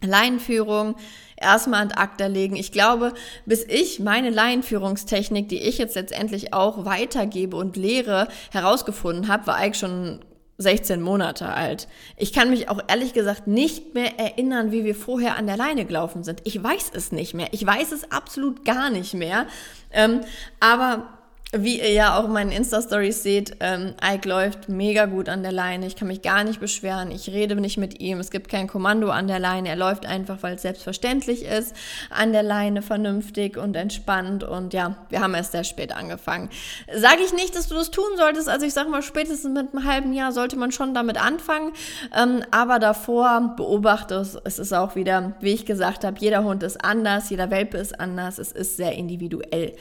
Leinenführung 0.00 0.94
erstmal 1.36 1.82
an 1.82 1.90
Akta 1.90 2.26
legen. 2.26 2.54
Ich 2.54 2.70
glaube, 2.70 3.14
bis 3.46 3.64
ich 3.64 3.98
meine 3.98 4.30
Laienführungstechnik, 4.30 5.48
die 5.48 5.60
ich 5.60 5.78
jetzt 5.78 5.96
letztendlich 5.96 6.54
auch 6.54 6.84
weitergebe 6.84 7.56
und 7.56 7.76
lehre, 7.76 8.28
herausgefunden 8.52 9.26
habe, 9.26 9.48
war 9.48 9.56
eigentlich 9.56 9.80
schon 9.80 10.20
16 10.58 11.00
Monate 11.00 11.48
alt. 11.48 11.88
Ich 12.16 12.32
kann 12.32 12.50
mich 12.50 12.68
auch 12.68 12.80
ehrlich 12.88 13.12
gesagt 13.12 13.46
nicht 13.46 13.94
mehr 13.94 14.18
erinnern, 14.18 14.70
wie 14.70 14.84
wir 14.84 14.94
vorher 14.94 15.36
an 15.36 15.46
der 15.46 15.56
Leine 15.56 15.84
gelaufen 15.84 16.22
sind. 16.22 16.40
Ich 16.44 16.62
weiß 16.62 16.92
es 16.94 17.12
nicht 17.12 17.34
mehr. 17.34 17.48
Ich 17.52 17.66
weiß 17.66 17.92
es 17.92 18.10
absolut 18.12 18.64
gar 18.64 18.90
nicht 18.90 19.14
mehr. 19.14 19.46
Ähm, 19.90 20.20
aber 20.60 21.08
wie 21.56 21.80
ihr 21.80 21.92
ja 21.92 22.18
auch 22.18 22.24
in 22.24 22.32
meinen 22.32 22.50
Insta-Stories 22.50 23.22
seht, 23.22 23.56
ähm, 23.60 23.94
Ike 24.02 24.28
läuft 24.28 24.68
mega 24.68 25.06
gut 25.06 25.28
an 25.28 25.42
der 25.42 25.52
Leine. 25.52 25.86
Ich 25.86 25.96
kann 25.96 26.08
mich 26.08 26.22
gar 26.22 26.44
nicht 26.44 26.60
beschweren. 26.60 27.10
Ich 27.10 27.28
rede 27.28 27.54
nicht 27.56 27.76
mit 27.76 28.00
ihm. 28.00 28.18
Es 28.20 28.30
gibt 28.30 28.48
kein 28.48 28.66
Kommando 28.66 29.10
an 29.10 29.28
der 29.28 29.38
Leine. 29.38 29.68
Er 29.68 29.76
läuft 29.76 30.06
einfach, 30.06 30.42
weil 30.42 30.54
es 30.54 30.62
selbstverständlich 30.62 31.44
ist, 31.44 31.74
an 32.10 32.32
der 32.32 32.42
Leine 32.42 32.82
vernünftig 32.82 33.56
und 33.56 33.76
entspannt. 33.76 34.44
Und 34.44 34.74
ja, 34.74 34.96
wir 35.08 35.20
haben 35.20 35.34
erst 35.34 35.52
sehr 35.52 35.64
spät 35.64 35.94
angefangen. 35.94 36.50
Sage 36.94 37.22
ich 37.24 37.32
nicht, 37.32 37.54
dass 37.54 37.68
du 37.68 37.74
das 37.74 37.90
tun 37.90 38.04
solltest. 38.16 38.48
Also 38.48 38.66
ich 38.66 38.74
sage 38.74 38.90
mal, 38.90 39.02
spätestens 39.02 39.52
mit 39.54 39.72
einem 39.72 39.84
halben 39.84 40.12
Jahr 40.12 40.32
sollte 40.32 40.56
man 40.56 40.72
schon 40.72 40.94
damit 40.94 41.22
anfangen. 41.22 41.72
Ähm, 42.16 42.42
aber 42.50 42.78
davor 42.78 43.54
beobachte 43.56 44.16
es. 44.16 44.36
Es 44.44 44.58
ist 44.58 44.72
auch 44.72 44.96
wieder, 44.96 45.34
wie 45.40 45.52
ich 45.52 45.66
gesagt 45.66 46.04
habe, 46.04 46.16
jeder 46.18 46.44
Hund 46.44 46.62
ist 46.62 46.84
anders, 46.84 47.30
jeder 47.30 47.50
Welpe 47.50 47.78
ist 47.78 47.98
anders. 48.00 48.38
Es 48.38 48.52
ist 48.52 48.76
sehr 48.76 48.92
individuell. 48.92 49.74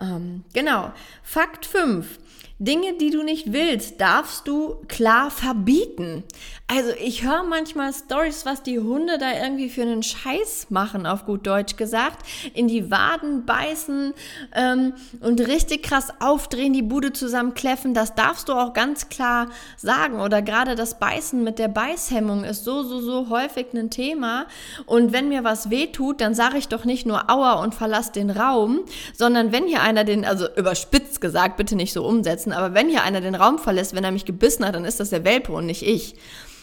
Ähm, 0.00 0.44
genau. 0.52 0.92
Fakt 1.22 1.66
5. 1.66 2.18
Dinge, 2.60 2.94
die 2.94 3.10
du 3.10 3.22
nicht 3.22 3.52
willst, 3.52 4.00
darfst 4.00 4.48
du 4.48 4.82
klar 4.88 5.30
verbieten. 5.30 6.24
Also 6.70 6.90
ich 7.00 7.22
höre 7.22 7.44
manchmal 7.44 7.94
Stories, 7.94 8.44
was 8.44 8.62
die 8.62 8.78
Hunde 8.78 9.16
da 9.16 9.32
irgendwie 9.32 9.70
für 9.70 9.82
einen 9.82 10.02
Scheiß 10.02 10.66
machen, 10.68 11.06
auf 11.06 11.24
gut 11.24 11.46
Deutsch 11.46 11.76
gesagt. 11.76 12.26
In 12.52 12.68
die 12.68 12.90
Waden 12.90 13.46
beißen 13.46 14.12
ähm, 14.54 14.92
und 15.20 15.40
richtig 15.46 15.82
krass 15.82 16.08
aufdrehen, 16.20 16.74
die 16.74 16.82
Bude 16.82 17.14
zusammenkläffen. 17.14 17.94
Das 17.94 18.14
darfst 18.16 18.50
du 18.50 18.52
auch 18.52 18.74
ganz 18.74 19.08
klar 19.08 19.48
sagen. 19.78 20.20
Oder 20.20 20.42
gerade 20.42 20.74
das 20.74 20.98
Beißen 20.98 21.42
mit 21.42 21.58
der 21.58 21.68
Beißhemmung 21.68 22.44
ist 22.44 22.64
so, 22.64 22.82
so, 22.82 23.00
so 23.00 23.30
häufig 23.30 23.68
ein 23.72 23.88
Thema. 23.88 24.46
Und 24.84 25.14
wenn 25.14 25.28
mir 25.28 25.44
was 25.44 25.70
wehtut, 25.70 26.20
dann 26.20 26.34
sage 26.34 26.58
ich 26.58 26.68
doch 26.68 26.84
nicht 26.84 27.06
nur 27.06 27.30
Aua 27.30 27.62
und 27.62 27.74
verlass 27.74 28.12
den 28.12 28.28
Raum, 28.28 28.80
sondern 29.16 29.52
wenn 29.52 29.66
hier 29.66 29.80
einer 29.80 30.04
den, 30.04 30.26
also 30.26 30.46
überspitzt 30.54 31.22
gesagt, 31.22 31.56
bitte 31.56 31.76
nicht 31.76 31.94
so 31.94 32.04
umsetzen, 32.04 32.47
verletzen, 32.48 32.52
aber 32.52 32.74
wenn 32.74 32.88
hier 32.88 33.02
einer 33.02 33.20
den 33.20 33.34
Raum 33.34 33.58
verlässt, 33.58 33.94
wenn 33.94 34.04
er 34.04 34.12
mich 34.12 34.24
gebissen 34.24 34.64
hat, 34.64 34.74
dann 34.74 34.84
ist 34.84 35.00
das 35.00 35.10
der 35.10 35.24
Welpe 35.24 35.52
und 35.52 35.66
nicht 35.66 35.82
ich. 35.82 36.14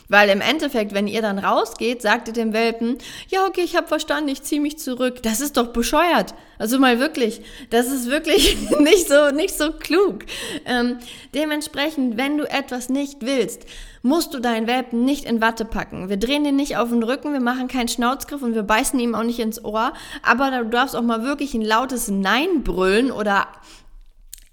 Weil 0.08 0.30
im 0.30 0.40
Endeffekt, 0.40 0.94
wenn 0.94 1.08
ihr 1.08 1.24
dann 1.24 1.40
rausgeht, 1.40 2.04
sagt 2.04 2.28
ihr 2.28 2.34
dem 2.36 2.54
Welpen, 2.54 3.00
ja, 3.28 3.48
okay, 3.48 3.62
ich 3.64 3.76
habe 3.76 3.88
verstanden, 3.88 4.30
ich 4.30 4.44
ziehe 4.44 4.62
mich 4.62 4.78
zurück. 4.78 5.24
Das 5.24 5.42
ist 5.42 5.58
doch 5.58 5.74
bescheuert. 5.74 6.36
Also 6.60 6.78
mal 6.78 7.00
wirklich, 7.00 7.42
das 7.72 7.88
ist 7.88 8.08
wirklich 8.08 8.56
nicht 8.80 9.08
so, 9.08 9.32
nicht 9.32 9.58
so 9.58 9.72
klug. 9.72 10.20
Ähm, 10.68 11.00
dementsprechend, 11.34 12.18
wenn 12.18 12.38
du 12.38 12.48
etwas 12.48 12.88
nicht 12.90 13.26
willst, 13.26 13.66
musst 14.04 14.36
du 14.36 14.40
deinen 14.40 14.68
Welpen 14.68 15.06
nicht 15.06 15.26
in 15.26 15.42
Watte 15.42 15.66
packen. 15.66 16.08
Wir 16.08 16.18
drehen 16.18 16.44
den 16.44 16.56
nicht 16.56 16.78
auf 16.78 16.90
den 16.90 17.02
Rücken, 17.02 17.34
wir 17.34 17.40
machen 17.40 17.68
keinen 17.68 17.88
Schnauzgriff 17.88 18.44
und 18.44 18.54
wir 18.54 18.62
beißen 18.62 19.00
ihm 19.00 19.16
auch 19.16 19.24
nicht 19.24 19.40
ins 19.40 19.66
Ohr. 19.66 19.92
Aber 20.22 20.52
du 20.52 20.70
darfst 20.70 20.96
auch 20.96 21.02
mal 21.02 21.24
wirklich 21.24 21.56
ein 21.56 21.64
lautes 21.64 22.10
Nein 22.10 22.64
brüllen 22.64 23.10
oder 23.10 23.48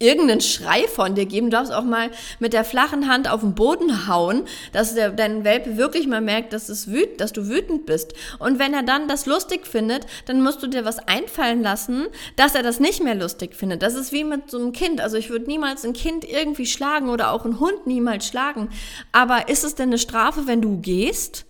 irgendeinen 0.02 0.40
Schrei 0.40 0.86
von 0.88 1.14
dir 1.14 1.26
geben. 1.26 1.50
Du 1.50 1.56
darfst 1.56 1.72
auch 1.72 1.84
mal 1.84 2.10
mit 2.40 2.52
der 2.52 2.64
flachen 2.64 3.08
Hand 3.08 3.30
auf 3.30 3.40
den 3.40 3.54
Boden 3.54 4.08
hauen, 4.08 4.42
dass 4.72 4.94
der, 4.94 5.10
dein 5.10 5.44
Welpe 5.44 5.76
wirklich 5.76 6.06
mal 6.06 6.20
merkt, 6.20 6.52
dass, 6.52 6.68
es 6.68 6.90
wüt, 6.90 7.20
dass 7.20 7.32
du 7.32 7.48
wütend 7.48 7.86
bist. 7.86 8.12
Und 8.38 8.58
wenn 8.58 8.74
er 8.74 8.82
dann 8.82 9.08
das 9.08 9.26
lustig 9.26 9.66
findet, 9.66 10.06
dann 10.26 10.42
musst 10.42 10.62
du 10.62 10.66
dir 10.66 10.84
was 10.84 10.98
einfallen 11.06 11.62
lassen, 11.62 12.06
dass 12.36 12.54
er 12.54 12.62
das 12.62 12.80
nicht 12.80 13.02
mehr 13.02 13.14
lustig 13.14 13.54
findet. 13.54 13.82
Das 13.82 13.94
ist 13.94 14.12
wie 14.12 14.24
mit 14.24 14.50
so 14.50 14.58
einem 14.58 14.72
Kind. 14.72 15.00
Also 15.00 15.16
ich 15.16 15.30
würde 15.30 15.46
niemals 15.46 15.84
ein 15.84 15.92
Kind 15.92 16.24
irgendwie 16.24 16.66
schlagen 16.66 17.08
oder 17.08 17.30
auch 17.32 17.44
einen 17.44 17.60
Hund 17.60 17.86
niemals 17.86 18.26
schlagen. 18.26 18.68
Aber 19.12 19.48
ist 19.48 19.64
es 19.64 19.74
denn 19.74 19.90
eine 19.90 19.98
Strafe, 19.98 20.46
wenn 20.46 20.60
du 20.60 20.80
gehst? 20.80 21.46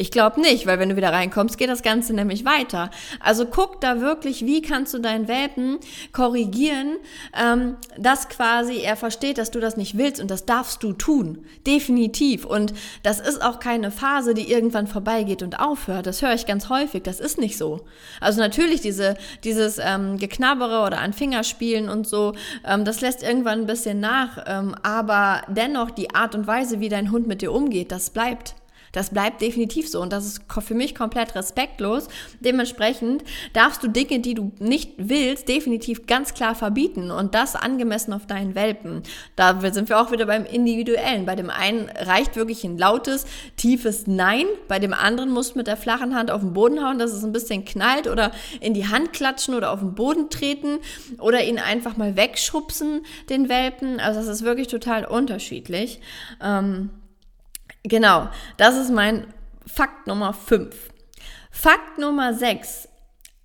Ich 0.00 0.10
glaube 0.10 0.40
nicht, 0.40 0.66
weil 0.66 0.78
wenn 0.78 0.88
du 0.88 0.96
wieder 0.96 1.12
reinkommst, 1.12 1.58
geht 1.58 1.68
das 1.68 1.82
Ganze 1.82 2.14
nämlich 2.14 2.46
weiter. 2.46 2.90
Also 3.20 3.44
guck 3.44 3.82
da 3.82 4.00
wirklich, 4.00 4.46
wie 4.46 4.62
kannst 4.62 4.94
du 4.94 4.98
deinen 4.98 5.28
Welpen 5.28 5.76
korrigieren, 6.14 6.96
ähm, 7.38 7.76
dass 7.98 8.30
quasi 8.30 8.78
er 8.78 8.96
versteht, 8.96 9.36
dass 9.36 9.50
du 9.50 9.60
das 9.60 9.76
nicht 9.76 9.98
willst 9.98 10.18
und 10.18 10.30
das 10.30 10.46
darfst 10.46 10.82
du 10.82 10.94
tun. 10.94 11.44
Definitiv. 11.66 12.46
Und 12.46 12.72
das 13.02 13.20
ist 13.20 13.44
auch 13.44 13.60
keine 13.60 13.90
Phase, 13.90 14.32
die 14.32 14.50
irgendwann 14.50 14.86
vorbeigeht 14.86 15.42
und 15.42 15.60
aufhört. 15.60 16.06
Das 16.06 16.22
höre 16.22 16.32
ich 16.32 16.46
ganz 16.46 16.70
häufig. 16.70 17.02
Das 17.02 17.20
ist 17.20 17.36
nicht 17.36 17.58
so. 17.58 17.84
Also 18.22 18.40
natürlich 18.40 18.80
diese, 18.80 19.18
dieses 19.44 19.76
ähm, 19.78 20.16
Geknabbere 20.16 20.80
oder 20.86 21.00
an 21.00 21.12
Fingerspielen 21.12 21.90
und 21.90 22.06
so, 22.06 22.32
ähm, 22.66 22.86
das 22.86 23.02
lässt 23.02 23.22
irgendwann 23.22 23.60
ein 23.60 23.66
bisschen 23.66 24.00
nach. 24.00 24.42
Ähm, 24.46 24.74
aber 24.82 25.42
dennoch 25.48 25.90
die 25.90 26.14
Art 26.14 26.34
und 26.34 26.46
Weise, 26.46 26.80
wie 26.80 26.88
dein 26.88 27.10
Hund 27.10 27.26
mit 27.26 27.42
dir 27.42 27.52
umgeht, 27.52 27.92
das 27.92 28.08
bleibt. 28.08 28.54
Das 28.92 29.10
bleibt 29.10 29.40
definitiv 29.40 29.88
so 29.88 30.00
und 30.00 30.12
das 30.12 30.26
ist 30.26 30.42
für 30.60 30.74
mich 30.74 30.94
komplett 30.94 31.34
respektlos. 31.34 32.08
Dementsprechend 32.40 33.24
darfst 33.52 33.82
du 33.82 33.88
Dinge, 33.88 34.20
die 34.20 34.34
du 34.34 34.52
nicht 34.58 34.92
willst, 34.96 35.48
definitiv 35.48 36.06
ganz 36.06 36.34
klar 36.34 36.54
verbieten 36.54 37.10
und 37.10 37.34
das 37.34 37.56
angemessen 37.56 38.12
auf 38.12 38.26
deinen 38.26 38.54
Welpen. 38.54 39.02
Da 39.36 39.60
sind 39.72 39.88
wir 39.88 40.00
auch 40.00 40.12
wieder 40.12 40.26
beim 40.26 40.44
Individuellen. 40.44 41.26
Bei 41.26 41.36
dem 41.36 41.50
einen 41.50 41.88
reicht 41.88 42.36
wirklich 42.36 42.64
ein 42.64 42.78
lautes, 42.78 43.26
tiefes 43.56 44.06
Nein, 44.06 44.46
bei 44.68 44.78
dem 44.78 44.94
anderen 44.94 45.30
musst 45.30 45.54
du 45.54 45.58
mit 45.58 45.66
der 45.66 45.76
flachen 45.76 46.14
Hand 46.14 46.30
auf 46.30 46.40
den 46.40 46.52
Boden 46.52 46.84
hauen, 46.84 46.98
dass 46.98 47.12
es 47.12 47.24
ein 47.24 47.32
bisschen 47.32 47.64
knallt 47.64 48.08
oder 48.08 48.32
in 48.60 48.74
die 48.74 48.88
Hand 48.88 49.12
klatschen 49.12 49.54
oder 49.54 49.72
auf 49.72 49.80
den 49.80 49.94
Boden 49.94 50.30
treten 50.30 50.78
oder 51.18 51.44
ihn 51.44 51.58
einfach 51.58 51.96
mal 51.96 52.16
wegschubsen, 52.16 53.04
den 53.28 53.48
Welpen. 53.48 54.00
Also 54.00 54.20
das 54.20 54.28
ist 54.28 54.44
wirklich 54.44 54.68
total 54.68 55.04
unterschiedlich. 55.04 56.00
Ähm, 56.42 56.90
Genau, 57.82 58.28
das 58.56 58.76
ist 58.76 58.90
mein 58.90 59.32
Fakt 59.66 60.06
Nummer 60.06 60.32
5. 60.34 60.74
Fakt 61.50 61.98
Nummer 61.98 62.34
6. 62.34 62.88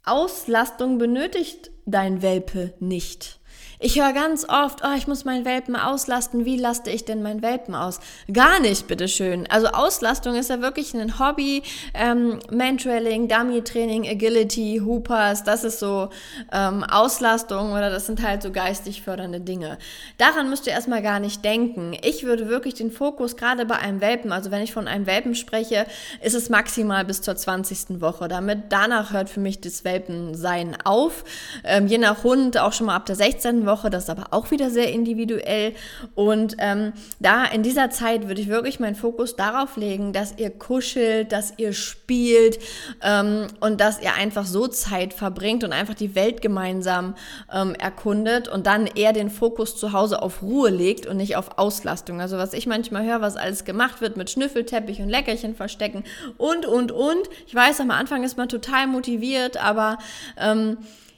Auslastung 0.03 0.97
benötigt 0.97 1.71
dein 1.85 2.21
Welpe 2.21 2.73
nicht. 2.79 3.39
Ich 3.79 3.99
höre 3.99 4.13
ganz 4.13 4.47
oft, 4.47 4.81
oh, 4.85 4.95
ich 4.95 5.05
muss 5.07 5.25
meinen 5.25 5.43
Welpen 5.43 5.75
auslasten. 5.75 6.45
Wie 6.45 6.55
laste 6.55 6.89
ich 6.89 7.03
denn 7.03 7.21
meinen 7.21 7.41
Welpen 7.41 7.75
aus? 7.75 7.99
Gar 8.31 8.61
nicht, 8.61 8.87
bitteschön. 8.87 9.47
Also 9.49 9.67
Auslastung 9.67 10.35
ist 10.35 10.49
ja 10.49 10.61
wirklich 10.61 10.93
ein 10.93 11.19
Hobby. 11.19 11.61
Ähm, 11.93 12.39
Mantrailing, 12.49 13.27
Dummy-Training, 13.27 14.07
Agility, 14.07 14.81
Hoopers, 14.83 15.43
das 15.43 15.65
ist 15.65 15.79
so 15.79 16.09
ähm, 16.53 16.83
Auslastung 16.85 17.73
oder 17.73 17.89
das 17.89 18.05
sind 18.05 18.25
halt 18.25 18.43
so 18.43 18.51
geistig 18.51 19.01
fördernde 19.01 19.41
Dinge. 19.41 19.77
Daran 20.17 20.49
müsst 20.49 20.67
ihr 20.67 20.73
erstmal 20.73 21.01
gar 21.01 21.19
nicht 21.19 21.43
denken. 21.43 21.97
Ich 22.01 22.23
würde 22.23 22.47
wirklich 22.47 22.75
den 22.75 22.91
Fokus 22.91 23.35
gerade 23.35 23.65
bei 23.65 23.75
einem 23.75 23.99
Welpen, 23.99 24.31
also 24.31 24.51
wenn 24.51 24.61
ich 24.61 24.71
von 24.71 24.87
einem 24.87 25.05
Welpen 25.05 25.35
spreche, 25.35 25.85
ist 26.21 26.33
es 26.33 26.49
maximal 26.49 27.03
bis 27.03 27.21
zur 27.21 27.35
20. 27.35 28.01
Woche. 28.01 28.29
Damit 28.29 28.63
danach 28.69 29.11
hört 29.11 29.29
für 29.29 29.41
mich 29.41 29.59
das 29.59 29.83
Welpensein 29.83 30.77
auf. 30.85 31.25
Ähm, 31.65 31.87
je 31.87 31.97
nach 31.97 32.23
Hund 32.23 32.57
auch 32.57 32.71
schon 32.71 32.87
mal 32.87 32.95
ab 32.95 33.05
der 33.05 33.15
16. 33.15 33.65
Woche, 33.65 33.74
das 33.83 34.03
ist 34.03 34.09
aber 34.09 34.27
auch 34.31 34.51
wieder 34.51 34.69
sehr 34.69 34.91
individuell. 34.91 35.73
Und 36.15 36.55
ähm, 36.59 36.93
da 37.19 37.45
in 37.45 37.63
dieser 37.63 37.89
Zeit 37.89 38.27
würde 38.27 38.41
ich 38.41 38.47
wirklich 38.47 38.79
meinen 38.79 38.95
Fokus 38.95 39.35
darauf 39.35 39.77
legen, 39.77 40.13
dass 40.13 40.37
ihr 40.37 40.49
kuschelt, 40.49 41.31
dass 41.31 41.53
ihr 41.57 41.73
spielt 41.73 42.59
ähm, 43.01 43.47
und 43.59 43.81
dass 43.81 44.01
ihr 44.01 44.13
einfach 44.15 44.45
so 44.45 44.67
Zeit 44.67 45.13
verbringt 45.13 45.63
und 45.63 45.73
einfach 45.73 45.93
die 45.93 46.15
Welt 46.15 46.41
gemeinsam 46.41 47.15
ähm, 47.53 47.75
erkundet 47.75 48.47
und 48.47 48.67
dann 48.67 48.87
eher 48.87 49.13
den 49.13 49.29
Fokus 49.29 49.75
zu 49.75 49.93
Hause 49.93 50.21
auf 50.21 50.41
Ruhe 50.41 50.69
legt 50.69 51.05
und 51.05 51.17
nicht 51.17 51.35
auf 51.35 51.57
Auslastung. 51.57 52.21
Also 52.21 52.37
was 52.37 52.53
ich 52.53 52.67
manchmal 52.67 53.05
höre, 53.05 53.21
was 53.21 53.37
alles 53.37 53.65
gemacht 53.65 54.01
wird 54.01 54.17
mit 54.17 54.29
Schnüffelteppich 54.29 55.01
und 55.01 55.09
Leckerchen 55.09 55.55
verstecken 55.55 56.03
und, 56.37 56.65
und, 56.65 56.91
und. 56.91 57.29
Ich 57.47 57.55
weiß, 57.55 57.79
am 57.81 57.91
Anfang 57.91 58.23
ist 58.23 58.37
man 58.37 58.49
total 58.49 58.87
motiviert, 58.87 59.57
aber 59.57 59.97
ähm, 60.37 60.77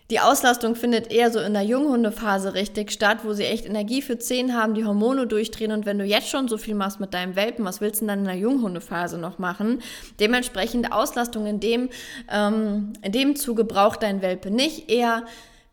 die 0.10 0.22
Auslastung 0.22 0.76
findet 0.76 1.12
eher 1.12 1.32
so 1.32 1.40
in 1.40 1.54
der 1.54 1.64
Junghundephase 1.64 2.54
richtig 2.54 2.92
statt, 2.92 3.20
wo 3.24 3.34
sie 3.34 3.44
echt 3.44 3.66
Energie 3.66 4.02
für 4.02 4.18
Zehen 4.18 4.56
haben, 4.56 4.74
die 4.74 4.86
Hormone 4.86 5.28
durchdrehen 5.28 5.72
und 5.74 5.86
wenn 5.86 6.00
du 6.00 6.06
jetzt 6.06 6.30
schon 6.30 6.48
so 6.48 6.58
viel 6.58 6.76
machst 6.76 7.00
mit 7.00 7.14
deinem 7.14 7.36
Welpen, 7.36 7.66
was 7.66 7.82
willst 7.82 8.02
du 8.02 8.06
denn 8.06 8.10
dann 8.10 8.20
in 8.20 8.26
der 8.26 8.36
Junghundephase 8.36 9.18
noch 9.18 9.38
machen? 9.38 9.82
Dementsprechend 10.20 10.94
Auslastung 10.94 11.46
in 11.46 11.60
dem, 11.60 11.90
ähm, 12.32 12.94
in 13.02 13.12
dem 13.12 13.36
Zuge 13.36 13.66
braucht 13.66 14.02
dein 14.02 14.22
Welpe 14.22 14.50
nicht, 14.50 14.90
eher 14.90 15.26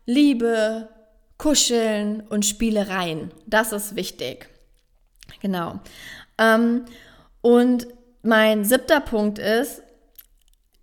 Liebe, 0.05 0.89
Kuscheln 1.37 2.21
und 2.29 2.45
Spielereien. 2.45 3.31
Das 3.47 3.71
ist 3.71 3.95
wichtig. 3.95 4.49
Genau. 5.41 5.79
Ähm, 6.37 6.85
und 7.41 7.87
mein 8.21 8.65
siebter 8.65 8.99
Punkt 8.99 9.39
ist, 9.39 9.81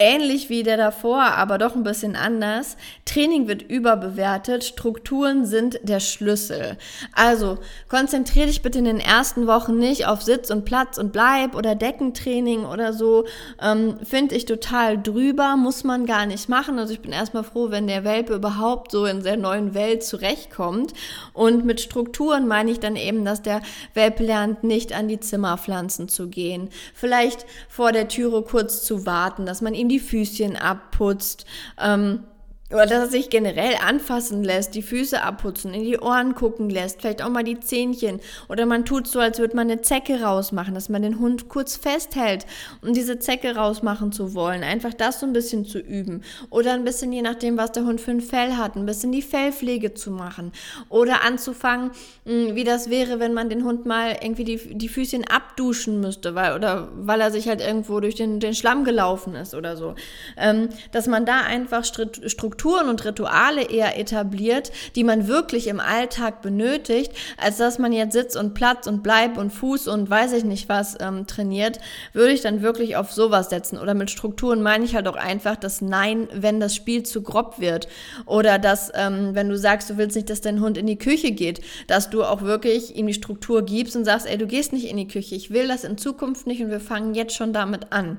ähnlich 0.03 0.49
wie 0.49 0.65
der 0.65 0.77
davor, 0.77 1.23
aber 1.23 1.59
doch 1.59 1.77
ein 1.77 1.85
bisschen 1.85 2.17
anders. 2.17 2.77
Training 3.05 3.47
wird 3.47 3.63
überbewertet, 3.63 4.65
Strukturen 4.65 5.47
sind 5.47 5.79
der 5.85 6.01
Schlüssel. 6.01 6.77
Also 7.13 7.59
konzentriere 7.89 8.49
dich 8.49 8.63
bitte 8.63 8.81
in 8.81 8.85
den 8.85 8.99
ersten 8.99 9.47
Wochen 9.47 9.79
nicht 9.79 10.07
auf 10.07 10.23
Sitz 10.23 10.51
und 10.51 10.65
Platz 10.65 10.99
und 10.99 11.13
Bleib 11.13 11.55
oder 11.55 11.77
Deckentraining 11.77 12.65
oder 12.65 12.93
so. 12.93 13.27
Ähm, 13.61 13.99
Finde 14.03 14.35
ich 14.35 14.45
total 14.45 15.01
drüber, 15.01 15.57
muss 15.57 15.85
man 15.85 16.05
gar 16.05 16.27
nicht 16.27 16.49
machen. 16.49 16.81
Also 16.81 16.93
ich 16.93 17.01
bin 17.01 17.13
erstmal 17.13 17.45
froh, 17.45 17.71
wenn 17.71 17.87
der 17.87 18.03
Welpe 18.03 18.35
überhaupt 18.35 18.91
so 18.91 19.07
in 19.07 19.23
der 19.23 19.37
neuen 19.37 19.73
Welt 19.73 20.03
zurechtkommt. 20.03 20.95
Und 21.33 21.65
mit 21.65 21.81
Strukturen 21.81 22.49
meine 22.49 22.73
ich 22.73 22.81
dann 22.81 22.97
eben, 22.97 23.25
dass 23.25 23.43
der 23.43 23.63
Welpe 23.95 24.25
lernt, 24.25 24.65
nicht 24.65 24.93
an 24.95 25.07
die 25.07 25.21
Zimmerpflanzen 25.21 26.09
zu 26.09 26.29
gehen. 26.29 26.71
Vielleicht 26.93 27.47
vor 27.69 27.93
der 27.93 28.09
Türe 28.09 28.43
kurz 28.43 28.83
zu 28.83 29.07
warten, 29.07 29.47
dass 29.47 29.61
man 29.61 29.75
ihm 29.75 29.92
die 29.93 30.01
Füßchen 30.01 30.57
abputzt. 30.57 31.45
Ähm, 31.79 32.25
oder 32.73 32.87
dass 32.87 33.05
er 33.05 33.09
sich 33.09 33.31
generell 33.31 33.75
anfassen 33.87 34.43
lässt, 34.45 34.75
die 34.75 34.83
Füße 34.83 35.23
abputzen, 35.23 35.75
in 35.75 35.85
die 35.85 35.99
Ohren 35.99 36.35
gucken 36.35 36.71
lässt, 36.71 37.01
vielleicht 37.01 37.23
auch 37.23 37.29
mal 37.29 37.45
die 37.45 37.61
Zähnchen. 37.61 38.21
Oder 38.49 38.67
man 38.67 38.85
tut 38.85 39.07
so, 39.07 39.21
als 39.21 39.39
würde 39.39 39.57
man 39.57 39.71
eine 39.71 39.83
Zecke 39.83 40.23
rausmachen, 40.23 40.75
dass 40.75 40.89
man 40.89 41.03
den 41.03 41.19
Hund 41.19 41.49
kurz 41.49 41.77
festhält, 41.77 42.47
um 42.81 42.95
diese 42.95 43.19
Zecke 43.19 43.57
rausmachen 43.57 44.13
zu 44.13 44.35
wollen. 44.35 44.65
Einfach 44.65 44.95
das 44.95 45.21
so 45.21 45.27
ein 45.27 45.33
bisschen 45.33 45.65
zu 45.65 45.79
üben. 45.79 46.23
Oder 46.51 46.73
ein 46.73 46.85
bisschen, 46.85 47.13
je 47.13 47.23
nachdem, 47.23 47.57
was 47.57 47.73
der 47.73 47.85
Hund 47.85 48.01
für 48.01 48.11
ein 48.11 48.21
Fell 48.21 48.57
hat, 48.57 48.77
ein 48.77 48.87
bisschen 48.87 49.13
die 49.13 49.23
Fellpflege 49.23 49.95
zu 49.95 50.11
machen. 50.11 50.53
Oder 50.89 51.23
anzufangen, 51.25 51.91
hm, 52.25 52.55
wie 52.55 52.65
das 52.65 52.89
wäre, 52.89 53.21
wenn 53.21 53.35
man 53.35 53.51
den 53.51 53.65
Hund 53.65 53.87
mal 53.87 54.17
irgendwie 54.21 54.45
die, 54.45 54.79
die 54.79 54.89
Füßchen 54.89 55.25
abduschen 55.29 56.01
müsste, 56.01 56.35
weil, 56.35 56.55
oder 56.55 56.89
weil 56.95 57.21
er 57.21 57.31
sich 57.31 57.49
halt 57.49 57.61
irgendwo 57.61 58.01
durch 58.01 58.15
den, 58.15 58.41
den 58.41 58.55
Schlamm 58.55 58.85
gelaufen 58.85 59.35
ist 59.35 59.55
oder 59.55 59.77
so. 59.77 59.95
Ähm, 60.37 60.71
dass 60.93 61.07
man 61.07 61.27
da 61.27 61.43
einfach 61.43 61.85
Strukturen 61.85 62.62
Strukturen 62.63 62.89
und 62.89 63.05
Rituale 63.05 63.63
eher 63.71 63.99
etabliert, 63.99 64.71
die 64.95 65.03
man 65.03 65.27
wirklich 65.27 65.67
im 65.67 65.81
Alltag 65.81 66.43
benötigt, 66.43 67.11
als 67.37 67.57
dass 67.57 67.81
man 67.81 67.93
jetzt 67.93 68.13
Sitz 68.13 68.37
und 68.37 68.55
Platz 68.55 68.87
und 68.87 69.03
Bleib 69.03 69.37
und 69.37 69.51
Fuß 69.51 69.89
und 69.89 70.09
weiß 70.09 70.33
ich 70.35 70.45
nicht 70.45 70.69
was 70.69 70.97
ähm, 71.01 71.27
trainiert, 71.27 71.81
würde 72.13 72.33
ich 72.33 72.41
dann 72.41 72.63
wirklich 72.63 72.95
auf 72.95 73.11
sowas 73.11 73.51
setzen. 73.51 73.79
Oder 73.79 73.95
mit 73.95 74.13
Strukturen 74.13 74.63
meine 74.63 74.85
ich 74.85 74.95
halt 74.95 75.09
auch 75.09 75.17
einfach 75.17 75.57
das 75.57 75.81
Nein, 75.81 76.29
wenn 76.33 76.61
das 76.61 76.77
Spiel 76.77 77.03
zu 77.03 77.23
grob 77.23 77.59
wird. 77.59 77.89
Oder 78.27 78.61
dass, 78.61 78.93
ähm, 78.95 79.31
wenn 79.35 79.49
du 79.49 79.59
sagst, 79.59 79.91
du 79.91 79.97
willst 79.97 80.15
nicht, 80.15 80.31
dass 80.31 80.41
dein 80.41 80.61
Hund 80.61 80.79
in 80.79 80.87
die 80.87 80.99
Küche 80.99 81.33
geht, 81.33 81.63
dass 81.89 82.11
du 82.11 82.23
auch 82.23 82.43
wirklich 82.43 82.95
ihm 82.95 83.09
die 83.09 83.15
Struktur 83.15 83.63
gibst 83.63 83.97
und 83.97 84.05
sagst, 84.05 84.29
ey, 84.29 84.39
du 84.39 84.47
gehst 84.47 84.73
nicht 84.73 84.89
in 84.89 84.99
die 84.99 85.09
Küche, 85.09 85.35
ich 85.35 85.51
will 85.51 85.67
das 85.67 85.83
in 85.83 85.99
Zukunft 85.99 86.47
nicht 86.47 86.63
und 86.63 86.71
wir 86.71 86.79
fangen 86.79 87.15
jetzt 87.15 87.35
schon 87.35 87.53
damit 87.53 87.91
an. 87.91 88.19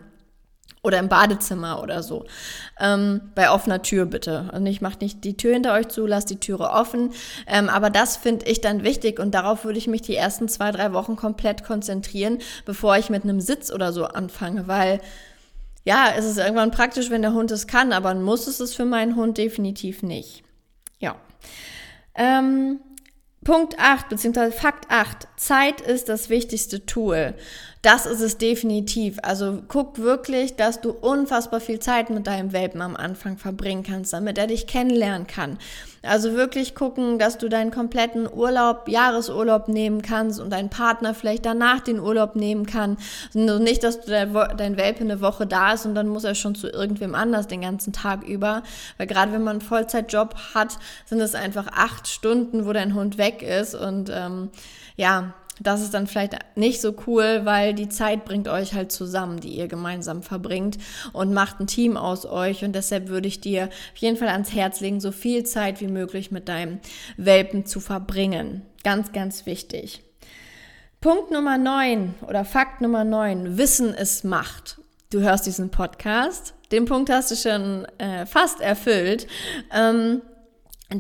Oder 0.83 0.99
im 0.99 1.07
Badezimmer 1.07 1.81
oder 1.81 2.03
so. 2.03 2.25
Ähm, 2.77 3.31
bei 3.35 3.49
offener 3.49 3.81
Tür 3.81 4.05
bitte. 4.05 4.49
Also 4.51 4.65
ich 4.65 4.81
mache 4.81 4.99
nicht 4.99 5.23
die 5.23 5.37
Tür 5.37 5.53
hinter 5.53 5.73
euch 5.73 5.87
zu, 5.87 6.05
lasst 6.05 6.29
die 6.29 6.39
Türe 6.39 6.71
offen. 6.71 7.13
Ähm, 7.47 7.69
aber 7.69 7.89
das 7.89 8.17
finde 8.17 8.45
ich 8.47 8.59
dann 8.59 8.83
wichtig 8.83 9.17
und 9.19 9.31
darauf 9.33 9.63
würde 9.63 9.77
ich 9.77 9.87
mich 9.87 10.01
die 10.01 10.15
ersten 10.15 10.49
zwei, 10.49 10.71
drei 10.71 10.91
Wochen 10.91 11.15
komplett 11.15 11.63
konzentrieren, 11.63 12.39
bevor 12.65 12.97
ich 12.97 13.09
mit 13.09 13.23
einem 13.23 13.39
Sitz 13.39 13.71
oder 13.71 13.93
so 13.93 14.05
anfange. 14.05 14.67
Weil 14.67 14.99
ja, 15.85 16.13
es 16.17 16.25
ist 16.25 16.37
irgendwann 16.37 16.71
praktisch, 16.71 17.09
wenn 17.09 17.21
der 17.21 17.33
Hund 17.33 17.51
es 17.51 17.67
kann, 17.67 17.93
aber 17.93 18.13
muss 18.15 18.47
es 18.47 18.59
es 18.59 18.75
für 18.75 18.85
meinen 18.85 19.15
Hund 19.15 19.37
definitiv 19.37 20.03
nicht. 20.03 20.43
Ja. 20.99 21.15
Ähm, 22.15 22.79
Punkt 23.43 23.77
8, 23.77 24.09
beziehungsweise 24.09 24.53
Fakt 24.53 24.89
8. 24.89 25.27
Zeit 25.35 25.81
ist 25.81 26.07
das 26.07 26.29
wichtigste 26.29 26.85
Tool. 26.85 27.35
Das 27.83 28.05
ist 28.05 28.21
es 28.21 28.37
definitiv. 28.37 29.17
Also 29.23 29.61
guck 29.67 29.99
wirklich, 29.99 30.55
dass 30.55 30.79
du 30.79 30.91
unfassbar 30.91 31.59
viel 31.59 31.79
Zeit 31.79 32.09
mit 32.09 32.27
deinem 32.27 32.53
Welpen 32.53 32.81
am 32.81 32.95
Anfang 32.95 33.37
verbringen 33.37 33.83
kannst, 33.83 34.13
damit 34.13 34.37
er 34.37 34.47
dich 34.47 34.67
kennenlernen 34.67 35.27
kann. 35.27 35.57
Also 36.01 36.33
wirklich 36.33 36.75
gucken, 36.75 37.19
dass 37.19 37.37
du 37.37 37.49
deinen 37.49 37.71
kompletten 37.71 38.25
Urlaub, 38.31 38.87
Jahresurlaub 38.87 39.67
nehmen 39.67 40.01
kannst 40.01 40.39
und 40.39 40.49
dein 40.49 40.69
Partner 40.69 41.13
vielleicht 41.13 41.45
danach 41.45 41.81
den 41.81 41.99
Urlaub 41.99 42.37
nehmen 42.37 42.65
kann. 42.65 42.95
Also 43.35 43.59
nicht, 43.59 43.83
dass 43.83 43.99
du 43.99 44.11
dein 44.11 44.77
Welpe 44.77 45.01
eine 45.01 45.19
Woche 45.19 45.45
da 45.45 45.73
ist 45.73 45.85
und 45.85 45.93
dann 45.93 46.07
muss 46.07 46.23
er 46.23 46.35
schon 46.35 46.55
zu 46.55 46.69
irgendwem 46.69 47.15
anders 47.15 47.47
den 47.47 47.59
ganzen 47.59 47.91
Tag 47.91 48.23
über. 48.23 48.63
Weil 48.97 49.07
gerade 49.07 49.33
wenn 49.33 49.43
man 49.43 49.57
einen 49.57 49.61
Vollzeitjob 49.61 50.35
hat, 50.53 50.77
sind 51.05 51.19
es 51.19 51.35
einfach 51.35 51.67
acht 51.67 52.07
Stunden, 52.07 52.65
wo 52.65 52.71
dein 52.71 52.93
Hund 52.95 53.17
weg 53.17 53.41
ist 53.41 53.75
und 53.75 54.09
ähm, 54.09 54.51
ja, 54.95 55.33
das 55.59 55.81
ist 55.81 55.93
dann 55.93 56.07
vielleicht 56.07 56.35
nicht 56.55 56.81
so 56.81 56.95
cool, 57.05 57.41
weil 57.43 57.73
die 57.73 57.89
Zeit 57.89 58.25
bringt 58.25 58.47
euch 58.47 58.73
halt 58.73 58.91
zusammen, 58.91 59.39
die 59.39 59.49
ihr 59.49 59.67
gemeinsam 59.67 60.23
verbringt 60.23 60.77
und 61.13 61.33
macht 61.33 61.59
ein 61.59 61.67
Team 61.67 61.95
aus 61.95 62.25
euch. 62.25 62.63
Und 62.63 62.73
deshalb 62.73 63.07
würde 63.07 63.27
ich 63.27 63.39
dir 63.39 63.65
auf 63.65 63.97
jeden 63.97 64.17
Fall 64.17 64.29
ans 64.29 64.53
Herz 64.53 64.79
legen, 64.79 64.99
so 64.99 65.11
viel 65.11 65.43
Zeit 65.43 65.79
wie 65.79 65.87
möglich 65.87 66.31
mit 66.31 66.49
deinem 66.49 66.79
Welpen 67.17 67.65
zu 67.65 67.79
verbringen. 67.79 68.63
Ganz, 68.83 69.11
ganz 69.11 69.45
wichtig. 69.45 70.03
Punkt 71.01 71.31
Nummer 71.31 71.57
9 71.57 72.15
oder 72.27 72.45
Fakt 72.45 72.81
Nummer 72.81 73.03
9. 73.03 73.57
Wissen 73.57 73.93
ist 73.93 74.23
Macht. 74.23 74.79
Du 75.11 75.21
hörst 75.21 75.45
diesen 75.45 75.69
Podcast. 75.69 76.55
Den 76.71 76.85
Punkt 76.85 77.11
hast 77.11 77.29
du 77.29 77.35
schon 77.35 77.85
äh, 77.99 78.25
fast 78.25 78.61
erfüllt. 78.61 79.27
Ähm, 79.71 80.23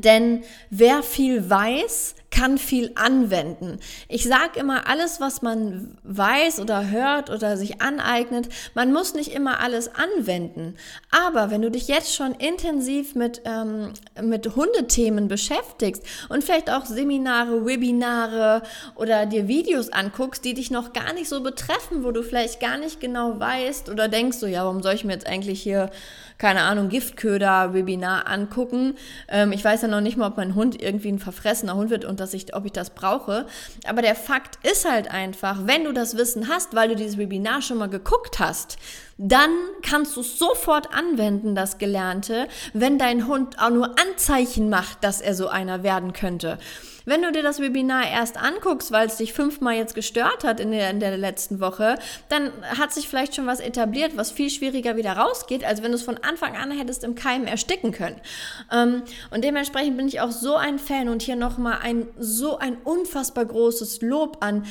denn 0.01 0.43
wer 0.69 1.03
viel 1.03 1.49
weiß, 1.49 2.15
kann 2.33 2.57
viel 2.57 2.91
anwenden. 2.95 3.79
Ich 4.09 4.23
sage 4.23 4.59
immer, 4.59 4.87
alles, 4.89 5.21
was 5.21 5.41
man 5.41 5.97
weiß 6.03 6.59
oder 6.59 6.89
hört 6.89 7.29
oder 7.29 7.57
sich 7.57 7.81
aneignet, 7.81 8.49
man 8.73 8.91
muss 8.91 9.13
nicht 9.13 9.33
immer 9.33 9.59
alles 9.59 9.91
anwenden. 9.93 10.75
Aber 11.11 11.51
wenn 11.51 11.61
du 11.61 11.69
dich 11.69 11.87
jetzt 11.87 12.15
schon 12.15 12.33
intensiv 12.33 13.13
mit, 13.13 13.41
ähm, 13.45 13.93
mit 14.21 14.55
Hundethemen 14.55 15.27
beschäftigst 15.27 16.03
und 16.29 16.43
vielleicht 16.43 16.71
auch 16.71 16.85
Seminare, 16.85 17.65
Webinare 17.65 18.63
oder 18.95 19.27
dir 19.27 19.47
Videos 19.47 19.89
anguckst, 19.89 20.43
die 20.43 20.55
dich 20.55 20.71
noch 20.71 20.91
gar 20.91 21.13
nicht 21.13 21.29
so 21.29 21.43
betreffen, 21.43 22.03
wo 22.03 22.11
du 22.11 22.23
vielleicht 22.23 22.59
gar 22.59 22.77
nicht 22.77 22.99
genau 22.99 23.39
weißt 23.39 23.89
oder 23.89 24.07
denkst 24.07 24.37
so, 24.37 24.47
ja, 24.47 24.63
warum 24.63 24.81
soll 24.81 24.95
ich 24.95 25.03
mir 25.03 25.13
jetzt 25.13 25.27
eigentlich 25.27 25.61
hier 25.61 25.91
keine 26.37 26.61
Ahnung, 26.61 26.89
Giftköder-Webinar 26.89 28.27
angucken. 28.27 28.95
Ähm, 29.27 29.51
ich 29.51 29.63
weiß 29.63 29.83
ja 29.83 29.87
noch 29.87 30.01
nicht 30.01 30.17
mal, 30.17 30.27
ob 30.27 30.37
mein 30.37 30.55
Hund 30.55 30.81
irgendwie 30.81 31.09
ein 31.09 31.19
verfressener 31.19 31.75
Hund 31.75 31.89
wird 31.89 32.05
und 32.05 32.19
dass 32.19 32.33
ich, 32.33 32.55
ob 32.55 32.65
ich 32.65 32.71
das 32.71 32.91
brauche. 32.91 33.45
Aber 33.85 34.01
der 34.01 34.15
Fakt 34.15 34.57
ist 34.65 34.89
halt 34.89 35.09
einfach, 35.11 35.65
wenn 35.65 35.83
du 35.83 35.91
das 35.91 36.17
Wissen 36.17 36.47
hast, 36.49 36.75
weil 36.75 36.89
du 36.89 36.95
dieses 36.95 37.17
Webinar 37.17 37.61
schon 37.61 37.77
mal 37.77 37.89
geguckt 37.89 38.39
hast, 38.39 38.77
dann 39.17 39.51
kannst 39.81 40.17
du 40.17 40.23
sofort 40.23 40.93
anwenden, 40.93 41.55
das 41.55 41.77
Gelernte, 41.77 42.47
wenn 42.73 42.97
dein 42.97 43.27
Hund 43.27 43.59
auch 43.59 43.69
nur 43.69 43.95
Anzeichen 43.99 44.69
macht, 44.69 45.03
dass 45.03 45.21
er 45.21 45.35
so 45.35 45.47
einer 45.47 45.83
werden 45.83 46.13
könnte. 46.13 46.57
Wenn 47.05 47.21
du 47.21 47.31
dir 47.31 47.43
das 47.43 47.59
Webinar 47.59 48.09
erst 48.09 48.37
anguckst, 48.37 48.91
weil 48.91 49.07
es 49.07 49.17
dich 49.17 49.33
fünfmal 49.33 49.75
jetzt 49.75 49.93
gestört 49.93 50.43
hat 50.45 50.59
in 50.59 50.71
der, 50.71 50.89
in 50.89 51.01
der 51.01 51.17
letzten 51.17 51.59
Woche, 51.59 51.99
dann 52.29 52.51
hat 52.79 52.93
sich 52.93 53.09
vielleicht 53.09 53.35
schon 53.35 53.45
was 53.45 53.59
etabliert, 53.59 54.15
was 54.15 54.31
viel 54.31 54.49
schwieriger 54.49 54.95
wieder 54.95 55.13
rausgeht, 55.13 55.65
als 55.65 55.83
wenn 55.83 55.91
du 55.91 55.97
es 55.97 56.03
von 56.03 56.17
Anfang 56.17 56.55
an 56.55 56.71
hättest 56.71 57.03
im 57.03 57.15
Keim 57.15 57.45
ersticken 57.45 57.91
können. 57.91 58.21
Ähm, 58.71 59.03
und 59.31 59.43
dementsprechend 59.43 59.97
bin 59.97 60.07
ich 60.07 60.21
auch 60.21 60.31
so 60.31 60.55
ein 60.55 60.79
Fan 60.79 61.09
und 61.09 61.21
hier 61.21 61.35
nochmal 61.35 61.79
ein 61.83 62.07
so 62.17 62.57
ein 62.57 62.77
unfassbar 62.83 63.45
großes 63.45 64.01
Lob 64.01 64.37
an 64.39 64.65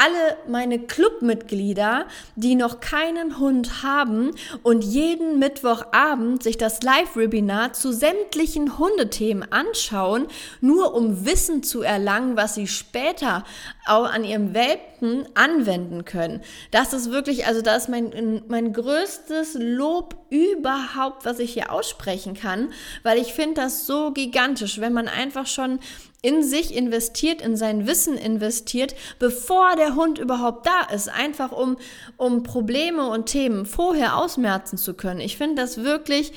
alle 0.00 0.38
meine 0.48 0.78
Clubmitglieder, 0.78 2.06
die 2.34 2.54
noch 2.54 2.80
keinen 2.80 3.38
Hund 3.38 3.82
haben 3.82 4.30
und 4.62 4.82
jeden 4.82 5.38
Mittwochabend 5.38 6.42
sich 6.42 6.56
das 6.56 6.82
Live-Webinar 6.82 7.74
zu 7.74 7.92
sämtlichen 7.92 8.78
Hundethemen 8.78 9.52
anschauen, 9.52 10.26
nur 10.62 10.94
um 10.94 11.26
Wissen 11.26 11.62
zu 11.62 11.82
erlangen, 11.82 12.36
was 12.36 12.54
sie 12.54 12.66
später 12.66 13.44
auch 13.86 14.10
an 14.10 14.24
ihrem 14.24 14.54
Welpen 14.54 15.28
anwenden 15.34 16.06
können. 16.06 16.40
Das 16.70 16.94
ist 16.94 17.10
wirklich, 17.10 17.46
also 17.46 17.60
das 17.60 17.84
ist 17.84 17.88
mein, 17.90 18.42
mein 18.48 18.72
größtes 18.72 19.56
Lob 19.58 20.16
überhaupt, 20.30 21.26
was 21.26 21.38
ich 21.40 21.52
hier 21.52 21.72
aussprechen 21.72 22.34
kann, 22.34 22.72
weil 23.02 23.18
ich 23.18 23.34
finde 23.34 23.60
das 23.60 23.86
so 23.86 24.12
gigantisch, 24.12 24.80
wenn 24.80 24.94
man 24.94 25.08
einfach 25.08 25.46
schon 25.46 25.78
in 26.22 26.42
sich 26.42 26.74
investiert, 26.74 27.40
in 27.40 27.56
sein 27.56 27.86
Wissen 27.86 28.16
investiert, 28.16 28.94
bevor 29.18 29.76
der 29.76 29.94
Hund 29.94 30.18
überhaupt 30.18 30.66
da 30.66 30.94
ist, 30.94 31.08
einfach 31.08 31.52
um, 31.52 31.76
um 32.16 32.42
Probleme 32.42 33.08
und 33.08 33.26
Themen 33.26 33.64
vorher 33.64 34.16
ausmerzen 34.16 34.76
zu 34.76 34.94
können. 34.94 35.20
Ich 35.20 35.36
finde 35.36 35.62
das 35.62 35.82
wirklich 35.82 36.32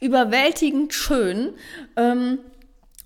überwältigend 0.00 0.94
schön. 0.94 1.52
Ähm, 1.96 2.38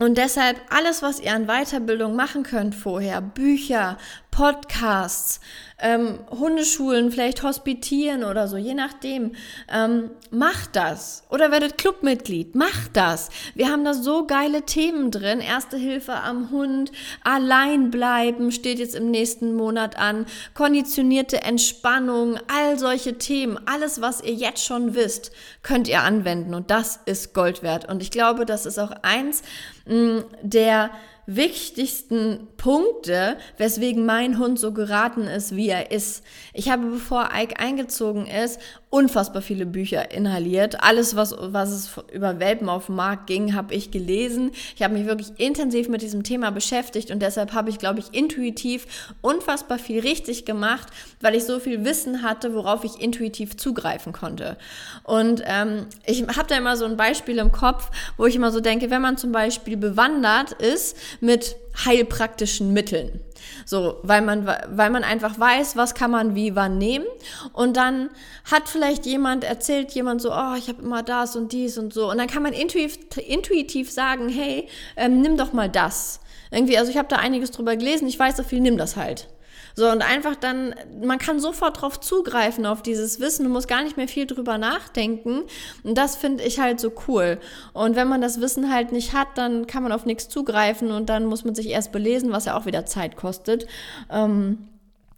und 0.00 0.18
deshalb 0.18 0.60
alles, 0.70 1.02
was 1.02 1.20
ihr 1.20 1.32
an 1.32 1.46
Weiterbildung 1.46 2.16
machen 2.16 2.42
könnt 2.42 2.74
vorher, 2.74 3.20
Bücher, 3.20 3.96
Podcasts, 4.34 5.38
ähm, 5.78 6.18
Hundeschulen, 6.28 7.12
vielleicht 7.12 7.44
hospitieren 7.44 8.24
oder 8.24 8.48
so, 8.48 8.56
je 8.56 8.74
nachdem. 8.74 9.36
Ähm, 9.72 10.10
macht 10.32 10.74
das. 10.74 11.22
Oder 11.30 11.52
werdet 11.52 11.78
Clubmitglied. 11.78 12.56
Macht 12.56 12.96
das. 12.96 13.28
Wir 13.54 13.68
haben 13.68 13.84
da 13.84 13.94
so 13.94 14.26
geile 14.26 14.62
Themen 14.62 15.12
drin. 15.12 15.38
Erste 15.38 15.76
Hilfe 15.76 16.14
am 16.14 16.50
Hund, 16.50 16.90
allein 17.22 17.92
bleiben 17.92 18.50
steht 18.50 18.80
jetzt 18.80 18.96
im 18.96 19.12
nächsten 19.12 19.54
Monat 19.54 19.96
an, 19.98 20.26
konditionierte 20.54 21.42
Entspannung, 21.42 22.36
all 22.52 22.76
solche 22.76 23.18
Themen. 23.18 23.60
Alles, 23.66 24.00
was 24.00 24.20
ihr 24.20 24.34
jetzt 24.34 24.64
schon 24.64 24.96
wisst, 24.96 25.30
könnt 25.62 25.86
ihr 25.86 26.02
anwenden. 26.02 26.54
Und 26.54 26.72
das 26.72 26.98
ist 27.06 27.34
Gold 27.34 27.62
wert. 27.62 27.88
Und 27.88 28.02
ich 28.02 28.10
glaube, 28.10 28.46
das 28.46 28.66
ist 28.66 28.80
auch 28.80 28.90
eins 29.02 29.42
mh, 29.86 29.94
mm, 29.94 30.24
der 30.42 30.90
wichtigsten 31.26 32.48
Punkte, 32.56 33.36
weswegen 33.58 34.06
mein 34.06 34.38
Hund 34.38 34.58
so 34.58 34.72
geraten 34.72 35.22
ist, 35.22 35.56
wie 35.56 35.68
er 35.68 35.90
ist. 35.90 36.22
Ich 36.52 36.70
habe, 36.70 36.86
bevor 36.86 37.30
Ike 37.34 37.58
eingezogen 37.58 38.26
ist, 38.26 38.60
unfassbar 38.94 39.42
viele 39.42 39.66
Bücher 39.66 40.12
inhaliert. 40.12 40.82
Alles, 40.82 41.16
was, 41.16 41.34
was 41.36 41.70
es 41.70 41.90
über 42.12 42.38
Welpen 42.38 42.68
auf 42.68 42.86
dem 42.86 42.94
Markt 42.94 43.26
ging, 43.26 43.54
habe 43.54 43.74
ich 43.74 43.90
gelesen. 43.90 44.52
Ich 44.76 44.82
habe 44.82 44.94
mich 44.94 45.06
wirklich 45.06 45.32
intensiv 45.38 45.88
mit 45.88 46.00
diesem 46.00 46.22
Thema 46.22 46.50
beschäftigt 46.50 47.10
und 47.10 47.20
deshalb 47.20 47.54
habe 47.54 47.70
ich, 47.70 47.78
glaube 47.78 47.98
ich, 47.98 48.14
intuitiv 48.14 48.86
unfassbar 49.20 49.80
viel 49.80 50.00
richtig 50.00 50.44
gemacht, 50.44 50.88
weil 51.20 51.34
ich 51.34 51.44
so 51.44 51.58
viel 51.58 51.84
Wissen 51.84 52.22
hatte, 52.22 52.54
worauf 52.54 52.84
ich 52.84 53.00
intuitiv 53.00 53.56
zugreifen 53.56 54.12
konnte. 54.12 54.56
Und 55.02 55.42
ähm, 55.44 55.86
ich 56.06 56.22
habe 56.22 56.46
da 56.46 56.56
immer 56.56 56.76
so 56.76 56.84
ein 56.84 56.96
Beispiel 56.96 57.38
im 57.38 57.50
Kopf, 57.50 57.90
wo 58.16 58.26
ich 58.26 58.36
immer 58.36 58.52
so 58.52 58.60
denke, 58.60 58.90
wenn 58.90 59.02
man 59.02 59.16
zum 59.16 59.32
Beispiel 59.32 59.76
bewandert 59.76 60.52
ist 60.52 60.96
mit 61.20 61.56
heilpraktischen 61.84 62.72
Mitteln. 62.72 63.20
So, 63.66 63.98
weil 64.02 64.22
man, 64.22 64.46
weil 64.46 64.90
man 64.90 65.04
einfach 65.04 65.38
weiß, 65.38 65.76
was 65.76 65.94
kann 65.94 66.10
man 66.10 66.34
wie 66.34 66.54
wann 66.54 66.78
nehmen. 66.78 67.06
Und 67.52 67.76
dann 67.76 68.10
hat 68.50 68.68
vielleicht 68.68 69.06
jemand, 69.06 69.44
erzählt 69.44 69.92
jemand 69.92 70.20
so, 70.22 70.32
oh, 70.32 70.54
ich 70.56 70.68
habe 70.68 70.82
immer 70.82 71.02
das 71.02 71.36
und 71.36 71.52
dies 71.52 71.78
und 71.78 71.92
so. 71.92 72.10
Und 72.10 72.18
dann 72.18 72.28
kann 72.28 72.42
man 72.42 72.52
intuitiv, 72.52 72.98
intuitiv 73.26 73.90
sagen, 73.90 74.28
hey, 74.28 74.68
ähm, 74.96 75.20
nimm 75.20 75.36
doch 75.36 75.52
mal 75.52 75.68
das. 75.68 76.20
Irgendwie, 76.50 76.78
also 76.78 76.90
ich 76.90 76.98
habe 76.98 77.08
da 77.08 77.16
einiges 77.16 77.50
drüber 77.50 77.76
gelesen, 77.76 78.06
ich 78.06 78.18
weiß 78.18 78.36
so 78.36 78.42
viel, 78.42 78.60
nimm 78.60 78.76
das 78.76 78.96
halt. 78.96 79.28
So, 79.74 79.90
und 79.90 80.02
einfach 80.02 80.36
dann, 80.36 80.74
man 81.02 81.18
kann 81.18 81.40
sofort 81.40 81.80
drauf 81.80 81.98
zugreifen, 82.00 82.64
auf 82.66 82.82
dieses 82.82 83.20
Wissen, 83.20 83.44
du 83.44 83.50
musst 83.50 83.68
gar 83.68 83.82
nicht 83.82 83.96
mehr 83.96 84.08
viel 84.08 84.26
drüber 84.26 84.56
nachdenken. 84.58 85.42
Und 85.82 85.98
das 85.98 86.16
finde 86.16 86.44
ich 86.44 86.60
halt 86.60 86.78
so 86.80 86.92
cool. 87.08 87.38
Und 87.72 87.96
wenn 87.96 88.08
man 88.08 88.20
das 88.20 88.40
Wissen 88.40 88.72
halt 88.72 88.92
nicht 88.92 89.12
hat, 89.12 89.28
dann 89.36 89.66
kann 89.66 89.82
man 89.82 89.92
auf 89.92 90.06
nichts 90.06 90.28
zugreifen 90.28 90.90
und 90.90 91.08
dann 91.08 91.26
muss 91.26 91.44
man 91.44 91.54
sich 91.54 91.68
erst 91.68 91.92
belesen, 91.92 92.32
was 92.32 92.44
ja 92.44 92.56
auch 92.56 92.66
wieder 92.66 92.86
Zeit 92.86 93.16
kostet. 93.16 93.66
Ähm, 94.10 94.68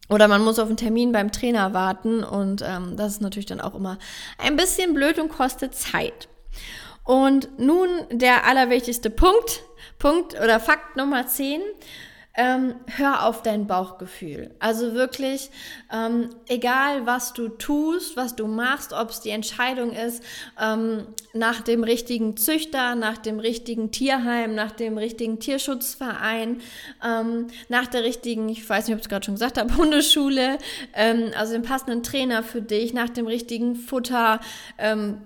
oder 0.09 0.29
man 0.29 0.45
muss 0.45 0.59
auf 0.59 0.69
einen 0.69 0.77
Termin 0.77 1.13
beim 1.13 1.33
Trainer 1.33 1.75
warten 1.75 2.23
und 2.23 2.63
ähm, 2.65 2.97
das 2.97 3.13
ist 3.13 3.23
natürlich 3.23 3.47
dann 3.47 3.61
auch 3.61 3.75
immer 3.75 3.99
ein 4.39 4.57
bisschen 4.57 4.95
blöd 4.95 5.19
und 5.19 5.29
kostet 5.29 5.75
Zeit. 5.75 6.29
Und 7.05 7.59
nun 7.59 7.89
der 8.11 8.47
allerwichtigste 8.47 9.11
Punkt, 9.11 9.63
Punkt 9.99 10.35
oder 10.41 10.61
Fakt 10.61 10.97
Nummer 10.97 11.27
10 11.27 11.61
ähm, 12.37 12.75
hör 12.97 13.27
auf 13.27 13.43
dein 13.43 13.67
Bauchgefühl. 13.67 14.51
Also 14.59 14.93
wirklich, 14.93 15.51
ähm, 15.93 16.31
egal 16.49 17.07
was 17.07 17.33
du 17.33 17.49
tust, 17.49 18.17
was 18.17 18.37
du 18.37 18.47
machst, 18.47 18.93
ob 18.93 19.11
es 19.11 19.21
die 19.21 19.31
Entscheidung 19.31 19.93
ist, 19.93 20.23
ähm, 20.61 21.07
nach 21.33 21.63
dem 21.63 21.83
richtigen 21.83 22.37
Züchter, 22.37 22.95
nach 22.95 23.17
dem 23.17 23.41
richtigen 23.41 23.91
Tierheim, 23.91 24.55
nach 24.55 24.73
dem 24.73 24.99
richtigen 24.99 25.41
Tierschutzverein, 25.41 26.61
ähm, 27.03 27.47
nach 27.71 27.87
der 27.87 28.05
richtigen, 28.05 28.49
ich 28.51 28.69
weiß 28.69 28.87
nicht, 28.87 28.95
ob 28.95 29.01
ich 29.01 29.07
es 29.07 29.09
gerade 29.09 29.25
schon 29.25 29.35
gesagt 29.35 29.59
habe, 29.59 29.75
Hundeschule, 29.77 30.59
ähm, 30.93 31.31
also 31.37 31.55
den 31.55 31.63
passenden 31.63 32.03
Trainer 32.03 32.43
für 32.43 32.61
dich, 32.61 32.93
nach 32.93 33.09
dem 33.09 33.27
richtigen 33.27 33.77
Futter, 33.77 34.41
ähm, 34.79 35.23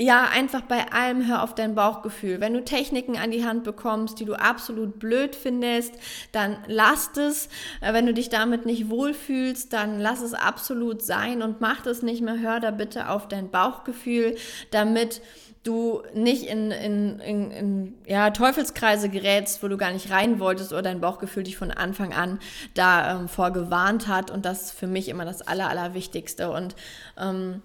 ja, 0.00 0.24
einfach 0.24 0.62
bei 0.62 0.90
allem 0.90 1.28
hör 1.28 1.44
auf 1.44 1.54
dein 1.54 1.76
Bauchgefühl. 1.76 2.40
Wenn 2.40 2.52
du 2.52 2.64
Techniken 2.64 3.16
an 3.16 3.30
die 3.30 3.44
Hand 3.44 3.62
bekommst, 3.62 4.18
die 4.18 4.24
du 4.24 4.34
absolut 4.34 4.98
blöd 4.98 5.36
findest, 5.36 5.94
dann 6.32 6.56
lass 6.66 7.16
es. 7.16 7.48
Äh, 7.80 7.92
wenn 7.92 8.04
du 8.04 8.12
dich 8.12 8.28
damit 8.28 8.66
nicht 8.66 8.90
wohlfühlst, 8.90 9.72
dann 9.72 10.00
lass 10.00 10.20
es 10.20 10.34
absolut 10.34 11.02
sein 11.02 11.42
und 11.42 11.60
mach 11.60 11.80
das 11.82 12.02
nicht 12.02 12.22
mehr. 12.22 12.40
Hör 12.40 12.58
da 12.58 12.72
bitte 12.72 13.08
auf 13.08 13.28
dein 13.28 13.50
Bauchgefühl, 13.50 14.34
damit 14.72 15.22
du 15.62 16.02
nicht 16.12 16.42
in, 16.42 16.72
in, 16.72 17.20
in, 17.20 17.50
in 17.52 17.94
ja, 18.04 18.30
Teufelskreise 18.30 19.08
gerätst, 19.08 19.62
wo 19.62 19.68
du 19.68 19.76
gar 19.76 19.92
nicht 19.92 20.10
rein 20.10 20.40
wolltest 20.40 20.72
oder 20.72 20.82
dein 20.82 21.00
Bauchgefühl 21.00 21.44
dich 21.44 21.56
von 21.56 21.70
Anfang 21.70 22.12
an 22.12 22.40
da 22.74 23.12
ähm, 23.20 23.28
vorgewarnt 23.28 24.08
hat. 24.08 24.32
Und 24.32 24.44
das 24.44 24.62
ist 24.62 24.72
für 24.72 24.88
mich 24.88 25.08
immer 25.08 25.24
das 25.24 25.40
Aller, 25.40 25.68
Allerwichtigste. 25.68 26.50
Und 26.50 26.74
ähm, 27.16 27.62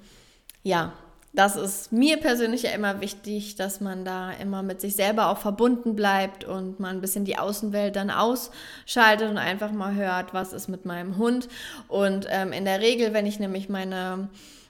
ja, 0.61 0.93
das 1.39 1.55
ist 1.55 1.93
mir 1.93 2.17
persönlich 2.17 2.63
ja 2.63 2.71
immer 2.71 2.99
wichtig, 2.99 3.55
dass 3.55 3.79
man 3.79 4.03
da 4.03 4.31
immer 4.31 4.61
mit 4.61 4.81
sich 4.81 4.97
selber 4.97 5.29
auch 5.29 5.37
verbunden 5.37 5.95
bleibt 5.95 6.43
und 6.43 6.81
man 6.81 6.97
ein 6.97 7.01
bisschen 7.01 7.23
die 7.23 7.37
Außenwelt 7.37 7.95
dann 7.95 8.11
ausschaltet 8.11 9.29
und 9.29 9.37
einfach 9.37 9.71
mal 9.71 9.95
hört, 9.95 10.33
was 10.33 10.51
ist 10.51 10.67
mit 10.67 10.83
meinem 10.83 11.15
Hund. 11.15 11.47
Und 11.87 12.27
ähm, 12.29 12.51
in 12.51 12.65
der 12.65 12.81
Regel, 12.81 13.13
wenn 13.13 13.25
ich 13.25 13.39
nämlich 13.39 13.69
meine 13.69 14.27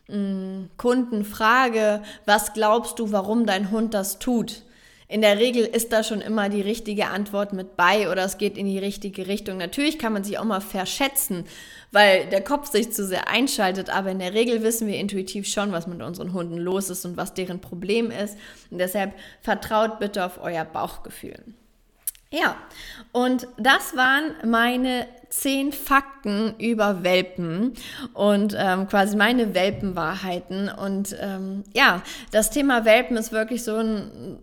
mh, 0.10 0.16
mm, 0.16 0.70
Kunden 0.78 1.26
frage, 1.26 2.04
was 2.28 2.54
glaubst 2.54 3.00
du, 3.00 3.12
warum 3.12 3.48
dein 3.48 3.72
Hund 3.72 3.96
das 3.96 4.20
tut? 4.20 4.62
In 5.10 5.22
der 5.22 5.40
Regel 5.40 5.66
ist 5.66 5.92
da 5.92 6.04
schon 6.04 6.22
immer 6.22 6.50
die 6.50 6.62
richtige 6.62 7.08
Antwort 7.08 7.52
mit 7.52 7.76
bei 7.76 8.12
oder 8.12 8.24
es 8.24 8.38
geht 8.38 8.60
in 8.60 8.68
die 8.68 8.78
richtige 8.78 9.26
Richtung. 9.26 9.58
Natürlich 9.58 9.98
kann 9.98 10.14
man 10.14 10.24
sich 10.24 10.38
auch 10.38 10.44
mal 10.44 10.62
verschätzen, 10.62 11.46
weil 11.92 12.28
der 12.28 12.44
Kopf 12.44 12.70
sich 12.70 12.92
zu 12.94 13.04
sehr 13.04 13.28
einschaltet, 13.28 13.90
aber 13.90 14.12
in 14.12 14.20
der 14.20 14.36
Regel 14.36 14.62
wissen 14.62 14.88
wir 14.88 15.00
intuitiv 15.00 15.48
schon, 15.48 15.72
was 15.72 15.88
mit 15.88 16.04
unseren 16.04 16.32
Hunden 16.34 16.58
los 16.58 16.92
ist 16.92 17.06
und 17.06 17.18
was 17.18 17.34
deren 17.34 17.60
Problem 17.60 18.12
ist. 18.12 18.38
Und 18.70 18.78
deshalb 18.78 19.14
vertraut 19.42 19.98
bitte 19.98 20.24
auf 20.24 20.40
euer 20.44 20.64
Bauchgefühl. 20.64 21.44
Ja, 22.32 22.56
und 23.12 23.48
das 23.58 23.96
waren 23.96 24.36
meine 24.48 25.08
zehn 25.30 25.72
Fakten 25.72 26.54
über 26.60 27.04
Welpen 27.04 27.74
und 28.14 28.56
ähm, 28.56 28.88
quasi 28.88 29.18
meine 29.18 29.56
Welpenwahrheiten. 29.56 30.70
Und 30.70 31.16
ähm, 31.20 31.64
ja, 31.74 32.04
das 32.32 32.52
Thema 32.52 32.86
Welpen 32.86 33.18
ist 33.18 33.32
wirklich 33.32 33.64
so 33.64 33.78
ein 33.78 34.38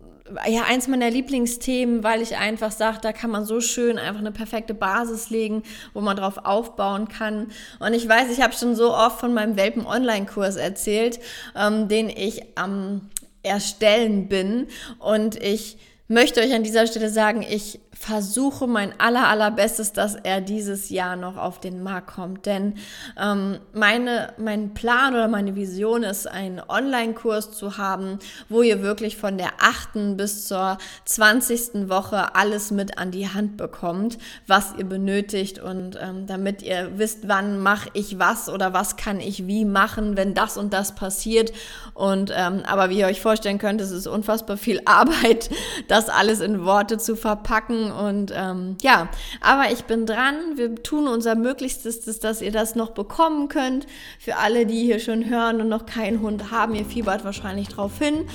ja, 0.47 0.63
eins 0.63 0.87
meiner 0.87 1.09
Lieblingsthemen, 1.09 2.03
weil 2.03 2.21
ich 2.21 2.37
einfach 2.37 2.71
sage, 2.71 2.99
da 3.01 3.11
kann 3.13 3.31
man 3.31 3.45
so 3.45 3.61
schön 3.61 3.97
einfach 3.97 4.19
eine 4.19 4.31
perfekte 4.31 4.73
Basis 4.73 5.29
legen, 5.29 5.63
wo 5.93 6.01
man 6.01 6.17
drauf 6.17 6.39
aufbauen 6.43 7.07
kann. 7.07 7.51
Und 7.79 7.93
ich 7.93 8.07
weiß, 8.07 8.31
ich 8.31 8.41
habe 8.41 8.53
schon 8.53 8.75
so 8.75 8.93
oft 8.93 9.19
von 9.19 9.33
meinem 9.33 9.57
Welpen-Online-Kurs 9.57 10.55
erzählt, 10.55 11.19
ähm, 11.55 11.87
den 11.87 12.09
ich 12.09 12.57
am 12.57 13.09
Erstellen 13.43 14.27
bin. 14.27 14.67
Und 14.99 15.41
ich 15.41 15.77
möchte 16.07 16.41
euch 16.41 16.53
an 16.53 16.63
dieser 16.63 16.87
Stelle 16.87 17.09
sagen, 17.09 17.41
ich 17.41 17.79
versuche 17.99 18.67
mein 18.67 18.99
aller, 18.99 19.27
allerbestes, 19.27 19.91
dass 19.91 20.15
er 20.15 20.39
dieses 20.39 20.89
Jahr 20.89 21.15
noch 21.15 21.35
auf 21.35 21.59
den 21.59 21.81
Markt 21.81 22.13
kommt. 22.13 22.45
Denn 22.45 22.75
ähm, 23.19 23.57
meine, 23.73 24.33
mein 24.37 24.73
Plan 24.73 25.13
oder 25.13 25.27
meine 25.27 25.55
Vision 25.55 26.03
ist, 26.03 26.27
einen 26.27 26.61
Online-Kurs 26.61 27.51
zu 27.51 27.77
haben, 27.77 28.19
wo 28.49 28.61
ihr 28.61 28.83
wirklich 28.83 29.17
von 29.17 29.37
der 29.37 29.49
achten 29.59 30.15
bis 30.15 30.47
zur 30.47 30.77
zwanzigsten 31.05 31.89
Woche 31.89 32.35
alles 32.35 32.69
mit 32.69 32.99
an 32.99 33.09
die 33.11 33.29
Hand 33.29 33.57
bekommt, 33.57 34.19
was 34.45 34.75
ihr 34.77 34.85
benötigt 34.85 35.59
und 35.59 35.97
ähm, 35.99 36.27
damit 36.27 36.61
ihr 36.61 36.91
wisst, 36.97 37.27
wann 37.27 37.59
mache 37.59 37.89
ich 37.93 38.19
was 38.19 38.47
oder 38.47 38.73
was 38.73 38.95
kann 38.95 39.19
ich 39.19 39.47
wie 39.47 39.65
machen, 39.65 40.15
wenn 40.17 40.35
das 40.35 40.57
und 40.57 40.71
das 40.71 40.93
passiert. 40.93 41.51
Und 41.95 42.31
ähm, 42.35 42.61
aber 42.67 42.91
wie 42.91 42.99
ihr 42.99 43.07
euch 43.07 43.21
vorstellen 43.21 43.57
könnt, 43.57 43.81
es 43.81 43.91
ist 43.91 44.05
unfassbar 44.05 44.57
viel 44.57 44.81
Arbeit, 44.85 45.49
das 45.97 46.09
alles 46.09 46.41
in 46.41 46.63
Worte 46.63 46.97
zu 46.97 47.15
verpacken 47.15 47.91
und 47.91 48.31
ähm, 48.35 48.77
ja, 48.81 49.09
aber 49.41 49.71
ich 49.71 49.85
bin 49.85 50.05
dran. 50.05 50.35
Wir 50.55 50.75
tun 50.75 51.07
unser 51.07 51.35
Möglichstes, 51.35 52.19
dass 52.19 52.41
ihr 52.41 52.51
das 52.51 52.75
noch 52.75 52.91
bekommen 52.91 53.47
könnt. 53.47 53.87
Für 54.19 54.37
alle, 54.37 54.65
die 54.65 54.83
hier 54.83 54.99
schon 54.99 55.27
hören 55.27 55.59
und 55.59 55.69
noch 55.69 55.85
keinen 55.85 56.21
Hund 56.21 56.51
haben, 56.51 56.75
ihr 56.75 56.85
fiebert 56.85 57.25
wahrscheinlich 57.25 57.69
drauf 57.69 57.97
hin. 57.97 58.27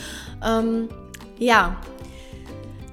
Ähm, 0.44 0.88
ja, 1.38 1.76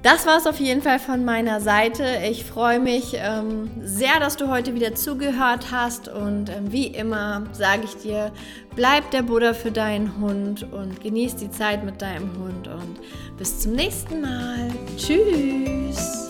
das 0.02 0.26
war 0.26 0.38
es 0.38 0.46
auf 0.46 0.58
jeden 0.58 0.82
Fall 0.82 0.98
von 0.98 1.24
meiner 1.24 1.60
Seite. 1.60 2.04
Ich 2.30 2.44
freue 2.44 2.80
mich 2.80 3.12
ähm, 3.14 3.70
sehr, 3.82 4.18
dass 4.18 4.36
du 4.36 4.48
heute 4.48 4.74
wieder 4.74 4.94
zugehört 4.94 5.66
hast. 5.70 6.08
Und 6.08 6.48
ähm, 6.48 6.72
wie 6.72 6.86
immer 6.86 7.44
sage 7.52 7.82
ich 7.84 7.96
dir, 7.96 8.32
bleib 8.74 9.10
der 9.10 9.22
Buddha 9.22 9.52
für 9.52 9.70
deinen 9.70 10.18
Hund 10.18 10.66
und 10.72 11.00
genieß 11.02 11.36
die 11.36 11.50
Zeit 11.50 11.84
mit 11.84 12.00
deinem 12.00 12.30
Hund. 12.38 12.66
Und 12.68 13.00
bis 13.36 13.60
zum 13.60 13.72
nächsten 13.72 14.22
Mal. 14.22 14.70
Tschüss. 14.96 16.28